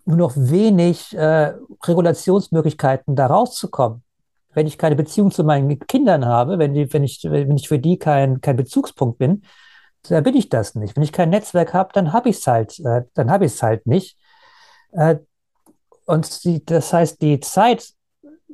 nur 0.08 0.16
noch 0.16 0.32
wenig 0.36 1.14
äh, 1.16 1.54
Regulationsmöglichkeiten, 1.84 3.14
da 3.14 3.26
rauszukommen. 3.26 4.02
Wenn 4.54 4.66
ich 4.66 4.78
keine 4.78 4.96
Beziehung 4.96 5.30
zu 5.30 5.44
meinen 5.44 5.78
Kindern 5.80 6.24
habe, 6.24 6.58
wenn, 6.58 6.72
die, 6.74 6.92
wenn, 6.92 7.04
ich, 7.04 7.22
wenn 7.24 7.56
ich 7.56 7.68
für 7.68 7.78
die 7.78 7.98
kein, 7.98 8.40
kein 8.40 8.56
Bezugspunkt 8.56 9.18
bin, 9.18 9.42
da 10.08 10.20
bin 10.22 10.34
ich 10.34 10.48
das 10.48 10.74
nicht. 10.74 10.96
Wenn 10.96 11.02
ich 11.02 11.12
kein 11.12 11.30
Netzwerk 11.30 11.74
habe, 11.74 11.90
dann 11.92 12.12
habe 12.12 12.30
ich 12.30 12.38
es 12.38 12.46
halt, 12.46 12.80
äh, 12.80 13.02
dann 13.14 13.30
habe 13.30 13.44
ich 13.44 13.62
halt 13.62 13.86
nicht. 13.86 14.16
Äh, 14.92 15.16
und 16.06 16.44
die, 16.44 16.64
das 16.64 16.92
heißt, 16.92 17.20
die 17.20 17.40
Zeit 17.40 17.92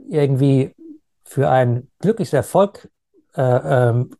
irgendwie 0.09 0.75
für 1.23 1.49
ein 1.49 1.89
glückliches 2.01 2.33
Erfolg 2.33 2.91
äh, 3.37 3.43
ähm, 3.43 4.11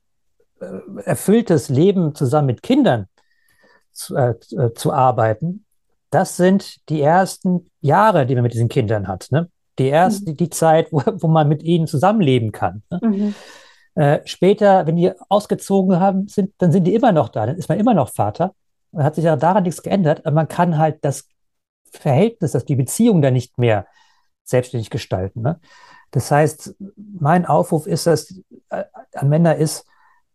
äh, 0.61 1.03
erfülltes 1.03 1.69
Leben 1.69 2.15
zusammen 2.15 2.47
mit 2.47 2.63
Kindern 2.63 3.09
zu, 3.93 4.17
äh, 4.17 4.35
zu, 4.75 4.93
arbeiten, 4.93 5.64
das 6.15 6.37
sind 6.37 6.89
die 6.89 7.03
ersten 7.03 7.71
Jahre, 7.81 8.27
die 8.27 8.35
man 8.35 8.45
mit 8.45 8.55
diesen 8.55 8.69
Kindern 8.69 9.09
hat. 9.09 9.29
Ne? 9.31 9.51
Die 9.79 9.89
erste, 9.89 10.31
mhm. 10.31 10.37
die 10.37 10.51
Zeit, 10.51 10.93
wo, 10.93 11.03
wo, 11.07 11.27
man 11.29 11.49
mit 11.49 11.63
ihnen 11.63 11.87
zusammenleben 11.87 12.53
kann. 12.53 12.83
Ne? 12.91 13.01
Mhm. 13.03 13.35
Äh, 13.97 14.21
später, 14.25 14.87
wenn 14.87 14.97
die 14.97 15.13
ausgezogen 15.29 15.99
haben, 15.99 16.29
sind, 16.29 16.53
dann 16.59 16.73
sind 16.73 16.85
die 16.85 16.95
immer 16.95 17.13
noch 17.13 17.29
da, 17.29 17.47
dann 17.47 17.57
ist 17.57 17.69
man 17.69 17.79
immer 17.79 17.95
noch 17.95 18.11
Vater. 18.11 18.55
Dann 18.93 19.05
hat 19.05 19.17
sich 19.17 19.25
ja 19.25 19.37
daran 19.37 19.65
nichts 19.65 19.83
geändert, 19.83 20.25
aber 20.25 20.35
man 20.35 20.49
kann 20.49 20.79
halt 20.79 20.99
das 21.03 21.29
Verhältnis, 21.91 22.53
dass 22.53 22.65
die 22.65 22.77
Beziehung 22.77 23.23
da 23.23 23.31
nicht 23.31 23.59
mehr 23.59 23.87
selbstständig 24.45 24.91
gestalten. 24.91 25.43
Ne? 25.43 25.61
Das 26.11 26.31
heißt, 26.31 26.77
mein 26.97 27.47
Aufruf 27.47 27.87
ist, 27.87 28.07
dass 28.07 28.41
äh, 28.71 28.85
an 29.15 29.29
Männer 29.29 29.57
ist, 29.57 29.85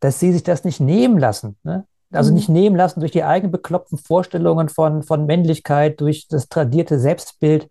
dass 0.01 0.19
sie 0.19 0.33
sich 0.33 0.43
das 0.43 0.63
nicht 0.63 0.79
nehmen 0.79 1.19
lassen. 1.19 1.57
Ne? 1.63 1.85
Also 2.11 2.31
mhm. 2.31 2.37
nicht 2.37 2.49
nehmen 2.49 2.75
lassen 2.75 2.99
durch 2.99 3.11
die 3.11 3.23
eigenen 3.23 3.51
bekloppten 3.51 3.97
Vorstellungen 3.97 4.69
von, 4.69 5.03
von 5.03 5.25
Männlichkeit, 5.25 6.01
durch 6.01 6.27
das 6.27 6.49
tradierte 6.49 6.99
Selbstbild, 6.99 7.67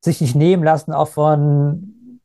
sich 0.00 0.20
nicht 0.20 0.34
nehmen 0.34 0.62
lassen 0.62 0.92
auch 0.92 1.08
von 1.08 2.20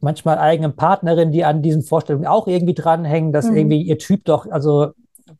manchmal 0.00 0.38
eigenen 0.38 0.76
Partnerinnen, 0.76 1.32
die 1.32 1.44
an 1.44 1.62
diesen 1.62 1.82
Vorstellungen 1.82 2.26
auch 2.26 2.46
irgendwie 2.46 2.74
dranhängen, 2.74 3.32
dass 3.32 3.46
mhm. 3.46 3.56
irgendwie 3.56 3.82
ihr 3.82 3.98
Typ 3.98 4.24
doch, 4.24 4.46
also 4.50 4.92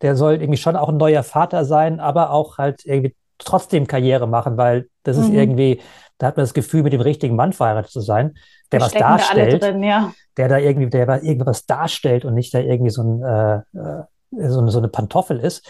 der 0.03 0.17
soll 0.17 0.35
irgendwie 0.35 0.57
schon 0.57 0.77
auch 0.77 0.89
ein 0.89 0.97
neuer 0.97 1.23
Vater 1.23 1.65
sein, 1.65 2.01
aber 2.01 2.31
auch 2.31 2.59
halt 2.59 2.85
irgendwie 2.85 3.15
trotzdem 3.39 3.87
Karriere 3.87 4.27
machen, 4.27 4.57
weil 4.57 4.89
das 5.03 5.17
ist 5.17 5.29
mhm. 5.29 5.39
irgendwie, 5.39 5.81
da 6.19 6.29
hat 6.29 6.37
man 6.37 6.45
das 6.45 6.55
Gefühl, 6.55 6.83
mit 6.83 6.93
dem 6.93 7.01
richtigen 7.01 7.37
Mann 7.37 7.53
verheiratet 7.53 7.91
zu 7.91 8.01
sein, 8.01 8.35
der 8.73 8.81
was 8.81 8.93
darstellt, 8.93 9.62
drin, 9.62 9.83
ja. 9.83 10.12
der 10.37 10.49
da 10.49 10.59
irgendwie, 10.59 10.89
der 10.89 11.23
irgendwas 11.23 11.67
darstellt 11.67 12.25
und 12.25 12.35
nicht 12.35 12.55
da 12.55 12.59
irgendwie 12.59 12.91
so, 12.91 13.03
ein, 13.03 13.23
äh, 13.23 13.57
äh, 13.79 14.03
so, 14.49 14.61
eine, 14.61 14.70
so 14.70 14.78
eine 14.78 14.89
Pantoffel 14.89 15.41
ist. 15.41 15.68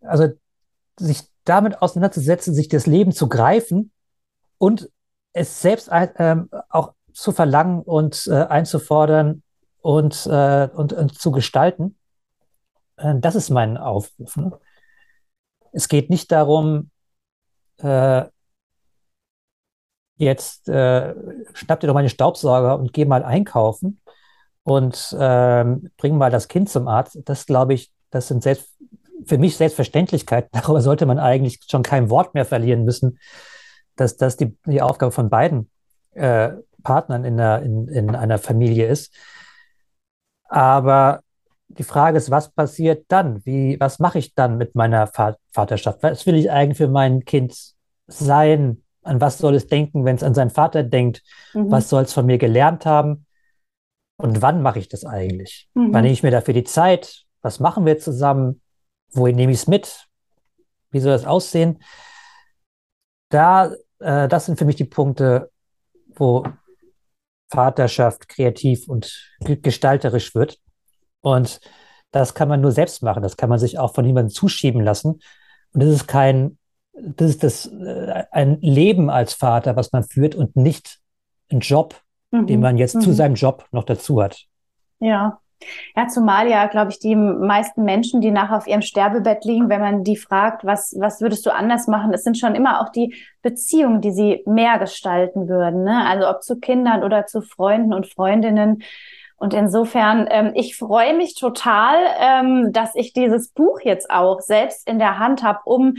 Also 0.00 0.28
sich 0.98 1.22
damit 1.44 1.80
auseinanderzusetzen, 1.80 2.54
sich 2.54 2.68
das 2.68 2.86
Leben 2.86 3.12
zu 3.12 3.28
greifen 3.28 3.92
und 4.58 4.90
es 5.32 5.62
selbst 5.62 5.88
äh, 5.88 6.36
auch 6.68 6.94
zu 7.12 7.32
verlangen 7.32 7.82
und 7.82 8.26
äh, 8.26 8.44
einzufordern 8.44 9.42
und, 9.80 10.26
äh, 10.26 10.68
und, 10.72 10.92
und, 10.92 11.18
zu 11.18 11.30
gestalten. 11.30 11.96
Äh, 12.96 13.14
das 13.18 13.34
ist 13.34 13.50
mein 13.50 13.76
Aufruf. 13.76 14.36
Ne? 14.36 14.58
Es 15.72 15.88
geht 15.88 16.10
nicht 16.10 16.32
darum, 16.32 16.90
äh, 17.78 18.24
jetzt 20.16 20.68
äh, 20.68 21.14
schnapp 21.54 21.80
dir 21.80 21.86
doch 21.86 21.94
mal 21.94 22.02
den 22.02 22.10
Staubsauger 22.10 22.78
und 22.78 22.92
geh 22.92 23.04
mal 23.04 23.24
einkaufen 23.24 24.00
und 24.68 25.16
ähm, 25.18 25.90
bring 25.96 26.18
mal 26.18 26.30
das 26.30 26.46
Kind 26.46 26.68
zum 26.68 26.88
Arzt. 26.88 27.18
Das 27.24 27.46
glaube 27.46 27.72
ich, 27.72 27.90
das 28.10 28.28
sind 28.28 28.42
selbst, 28.42 28.68
für 29.24 29.38
mich 29.38 29.56
Selbstverständlichkeiten. 29.56 30.50
Darüber 30.60 30.82
sollte 30.82 31.06
man 31.06 31.18
eigentlich 31.18 31.60
schon 31.70 31.82
kein 31.82 32.10
Wort 32.10 32.34
mehr 32.34 32.44
verlieren 32.44 32.84
müssen, 32.84 33.18
dass 33.96 34.18
das 34.18 34.36
die, 34.36 34.54
die 34.66 34.82
Aufgabe 34.82 35.10
von 35.10 35.30
beiden 35.30 35.70
äh, 36.12 36.50
Partnern 36.82 37.24
in, 37.24 37.38
der, 37.38 37.62
in, 37.62 37.88
in 37.88 38.14
einer 38.14 38.36
Familie 38.36 38.88
ist. 38.88 39.14
Aber 40.50 41.20
die 41.68 41.82
Frage 41.82 42.18
ist, 42.18 42.30
was 42.30 42.50
passiert 42.50 43.06
dann? 43.08 43.44
Wie, 43.46 43.80
was 43.80 43.98
mache 43.98 44.18
ich 44.18 44.34
dann 44.34 44.58
mit 44.58 44.74
meiner 44.74 45.06
Vaterschaft? 45.06 46.02
Was 46.02 46.26
will 46.26 46.34
ich 46.34 46.50
eigentlich 46.50 46.76
für 46.76 46.88
mein 46.88 47.24
Kind 47.24 47.56
sein? 48.06 48.82
An 49.02 49.20
was 49.22 49.38
soll 49.38 49.54
es 49.54 49.66
denken, 49.66 50.04
wenn 50.04 50.16
es 50.16 50.22
an 50.22 50.34
seinen 50.34 50.50
Vater 50.50 50.82
denkt? 50.82 51.22
Mhm. 51.54 51.70
Was 51.70 51.88
soll 51.88 52.02
es 52.02 52.12
von 52.12 52.26
mir 52.26 52.36
gelernt 52.36 52.84
haben? 52.84 53.24
Und 54.18 54.42
wann 54.42 54.62
mache 54.62 54.80
ich 54.80 54.88
das 54.88 55.04
eigentlich? 55.04 55.70
Mhm. 55.74 55.94
Wann 55.94 56.02
nehme 56.02 56.12
ich 56.12 56.22
mir 56.22 56.30
dafür 56.30 56.52
die 56.52 56.64
Zeit? 56.64 57.24
Was 57.40 57.60
machen 57.60 57.86
wir 57.86 57.98
zusammen? 57.98 58.60
Wohin 59.12 59.36
nehme 59.36 59.52
ich 59.52 59.58
es 59.58 59.66
mit? 59.68 60.06
Wie 60.90 61.00
soll 61.00 61.12
das 61.12 61.24
aussehen? 61.24 61.82
Da, 63.30 63.72
äh, 64.00 64.28
das 64.28 64.46
sind 64.46 64.58
für 64.58 64.64
mich 64.64 64.76
die 64.76 64.84
Punkte, 64.84 65.50
wo 66.08 66.44
Vaterschaft 67.48 68.28
kreativ 68.28 68.88
und 68.88 69.32
gestalterisch 69.40 70.34
wird. 70.34 70.58
Und 71.20 71.60
das 72.10 72.34
kann 72.34 72.48
man 72.48 72.60
nur 72.60 72.72
selbst 72.72 73.02
machen. 73.02 73.22
Das 73.22 73.36
kann 73.36 73.48
man 73.48 73.58
sich 73.58 73.78
auch 73.78 73.94
von 73.94 74.04
jemandem 74.04 74.34
zuschieben 74.34 74.82
lassen. 74.82 75.20
Und 75.72 75.82
das 75.82 75.90
ist 75.90 76.08
kein, 76.08 76.58
das 76.92 77.30
ist 77.30 77.44
das, 77.44 77.66
äh, 77.66 78.24
ein 78.32 78.60
Leben 78.60 79.10
als 79.10 79.34
Vater, 79.34 79.76
was 79.76 79.92
man 79.92 80.02
führt 80.02 80.34
und 80.34 80.56
nicht 80.56 80.98
ein 81.50 81.60
Job, 81.60 82.02
mhm. 82.30 82.46
den 82.46 82.60
man 82.60 82.78
jetzt 82.78 82.96
mhm. 82.96 83.00
zu 83.00 83.12
seinem 83.12 83.34
Job 83.34 83.66
noch 83.72 83.84
dazu 83.84 84.22
hat. 84.22 84.44
Ja. 85.00 85.40
Ja, 85.96 86.06
zumal 86.06 86.48
ja, 86.48 86.66
glaube 86.68 86.92
ich, 86.92 87.00
die 87.00 87.16
meisten 87.16 87.82
Menschen, 87.82 88.20
die 88.20 88.30
nachher 88.30 88.58
auf 88.58 88.68
ihrem 88.68 88.82
Sterbebett 88.82 89.44
liegen, 89.44 89.68
wenn 89.68 89.80
man 89.80 90.04
die 90.04 90.16
fragt, 90.16 90.64
was, 90.64 90.94
was 91.00 91.20
würdest 91.20 91.44
du 91.46 91.50
anders 91.50 91.88
machen, 91.88 92.14
es 92.14 92.22
sind 92.22 92.38
schon 92.38 92.54
immer 92.54 92.80
auch 92.80 92.90
die 92.90 93.16
Beziehungen, 93.42 94.00
die 94.00 94.12
sie 94.12 94.42
mehr 94.46 94.78
gestalten 94.78 95.48
würden. 95.48 95.82
Ne? 95.82 96.06
Also 96.06 96.28
ob 96.28 96.44
zu 96.44 96.60
Kindern 96.60 97.02
oder 97.02 97.26
zu 97.26 97.42
Freunden 97.42 97.92
und 97.92 98.06
Freundinnen. 98.06 98.84
Und 99.36 99.52
insofern, 99.52 100.28
ähm, 100.30 100.52
ich 100.54 100.76
freue 100.76 101.16
mich 101.16 101.34
total, 101.34 101.96
ähm, 102.20 102.72
dass 102.72 102.94
ich 102.94 103.12
dieses 103.12 103.50
Buch 103.50 103.80
jetzt 103.82 104.10
auch 104.10 104.40
selbst 104.40 104.88
in 104.88 105.00
der 105.00 105.18
Hand 105.18 105.42
habe, 105.42 105.60
um 105.64 105.94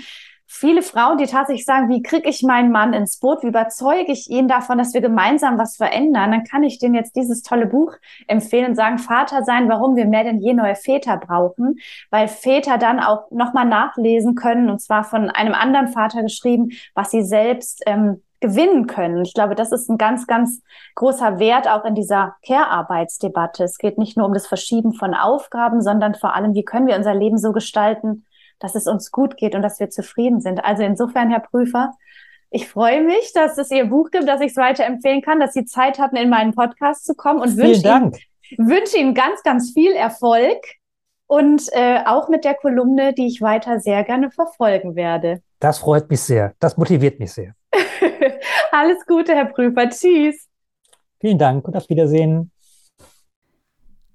viele 0.52 0.82
Frauen, 0.82 1.20
die 1.20 1.28
tatsächlich 1.28 1.64
sagen, 1.64 1.90
wie 1.90 2.02
kriege 2.02 2.28
ich 2.28 2.42
meinen 2.42 2.72
Mann 2.72 2.94
ins 2.94 3.20
Boot, 3.20 3.44
wie 3.44 3.48
überzeuge 3.48 4.12
ich 4.12 4.32
ihn 4.32 4.48
davon, 4.48 4.80
dass 4.80 4.96
wir 4.96 5.02
gemeinsam 5.02 5.60
was 5.60 5.78
verändern, 5.78 6.32
dann 6.32 6.44
kann 6.44 6.64
ich 6.64 6.80
denen 6.80 6.96
jetzt 6.96 7.16
dieses 7.16 7.44
tolle 7.44 7.68
Buch 7.68 7.94
empfehlen 8.28 8.70
und 8.70 8.76
sagen, 8.76 8.98
Vater 8.98 9.44
sein, 9.44 9.70
warum 9.70 9.96
wir 9.96 10.08
mehr 10.08 10.24
denn 10.24 10.40
je 10.40 10.56
neue 10.56 10.76
Väter 10.76 11.18
brauchen, 11.18 11.76
weil 12.10 12.28
Väter 12.28 12.80
dann 12.80 13.00
auch 13.00 13.30
nochmal 13.30 13.66
nachlesen 13.66 14.34
können, 14.34 14.72
und 14.72 14.82
zwar 14.82 15.04
von 15.04 15.30
einem 15.30 15.54
anderen 15.54 15.90
Vater 15.90 16.24
geschrieben, 16.24 16.72
was 16.96 17.12
sie 17.12 17.22
selbst 17.22 17.84
ähm, 17.86 18.24
gewinnen 18.40 18.88
können. 18.88 19.22
Ich 19.24 19.36
glaube, 19.36 19.54
das 19.54 19.72
ist 19.72 19.88
ein 19.88 20.00
ganz, 20.00 20.26
ganz 20.26 20.64
großer 20.96 21.38
Wert 21.38 21.68
auch 21.68 21.86
in 21.86 21.94
dieser 21.94 22.38
Care-Arbeitsdebatte. 22.44 23.64
Es 23.66 23.78
geht 23.78 24.00
nicht 24.00 24.18
nur 24.18 24.26
um 24.26 24.34
das 24.34 24.48
Verschieben 24.48 24.94
von 24.94 25.14
Aufgaben, 25.14 25.82
sondern 25.82 26.16
vor 26.16 26.34
allem, 26.34 26.56
wie 26.56 26.64
können 26.64 26.88
wir 26.88 26.96
unser 26.96 27.14
Leben 27.14 27.38
so 27.38 27.52
gestalten, 27.52 28.26
dass 28.60 28.76
es 28.76 28.88
uns 28.88 29.12
gut 29.12 29.38
geht 29.38 29.56
und 29.56 29.62
dass 29.62 29.80
wir 29.80 29.90
zufrieden 29.90 30.42
sind. 30.42 30.64
Also 30.64 30.84
insofern, 30.84 31.30
Herr 31.30 31.40
Prüfer, 31.40 31.94
ich 32.52 32.68
freue 32.68 33.04
mich, 33.04 33.32
dass 33.34 33.58
es 33.58 33.72
Ihr 33.72 33.86
Buch 33.86 34.10
gibt, 34.12 34.28
dass 34.28 34.42
ich 34.42 34.52
es 34.52 34.58
weiterempfehlen 34.58 35.22
kann, 35.22 35.40
dass 35.40 35.54
Sie 35.54 35.66
Zeit 35.66 36.00
hatten, 36.00 36.16
in 36.16 36.30
meinen 36.30 36.54
Podcast 36.54 37.06
zu 37.06 37.14
kommen 37.14 37.42
und 37.42 37.58
wünsche 37.58 37.88
Ihnen, 37.88 38.12
wünsche 38.58 38.98
Ihnen 38.98 39.14
ganz, 39.14 39.44
ganz 39.44 39.72
viel 39.72 39.92
Erfolg 39.92 40.58
und 41.28 41.64
äh, 41.74 42.00
auch 42.06 42.28
mit 42.28 42.44
der 42.44 42.56
Kolumne, 42.56 43.14
die 43.14 43.28
ich 43.28 43.42
weiter 43.42 43.80
sehr 43.80 44.04
gerne 44.04 44.32
verfolgen 44.32 44.96
werde. 44.96 45.42
Das 45.60 45.78
freut 45.78 46.10
mich 46.10 46.22
sehr. 46.22 46.54
Das 46.60 46.76
motiviert 46.76 47.20
mich 47.20 47.32
sehr. 47.32 47.54
Alles 48.72 49.06
Gute, 49.06 49.36
Herr 49.36 49.46
Prüfer. 49.46 49.90
Tschüss. 49.90 50.48
Vielen 51.20 51.38
Dank 51.38 51.68
und 51.68 51.76
auf 51.76 51.88
Wiedersehen. 51.90 52.52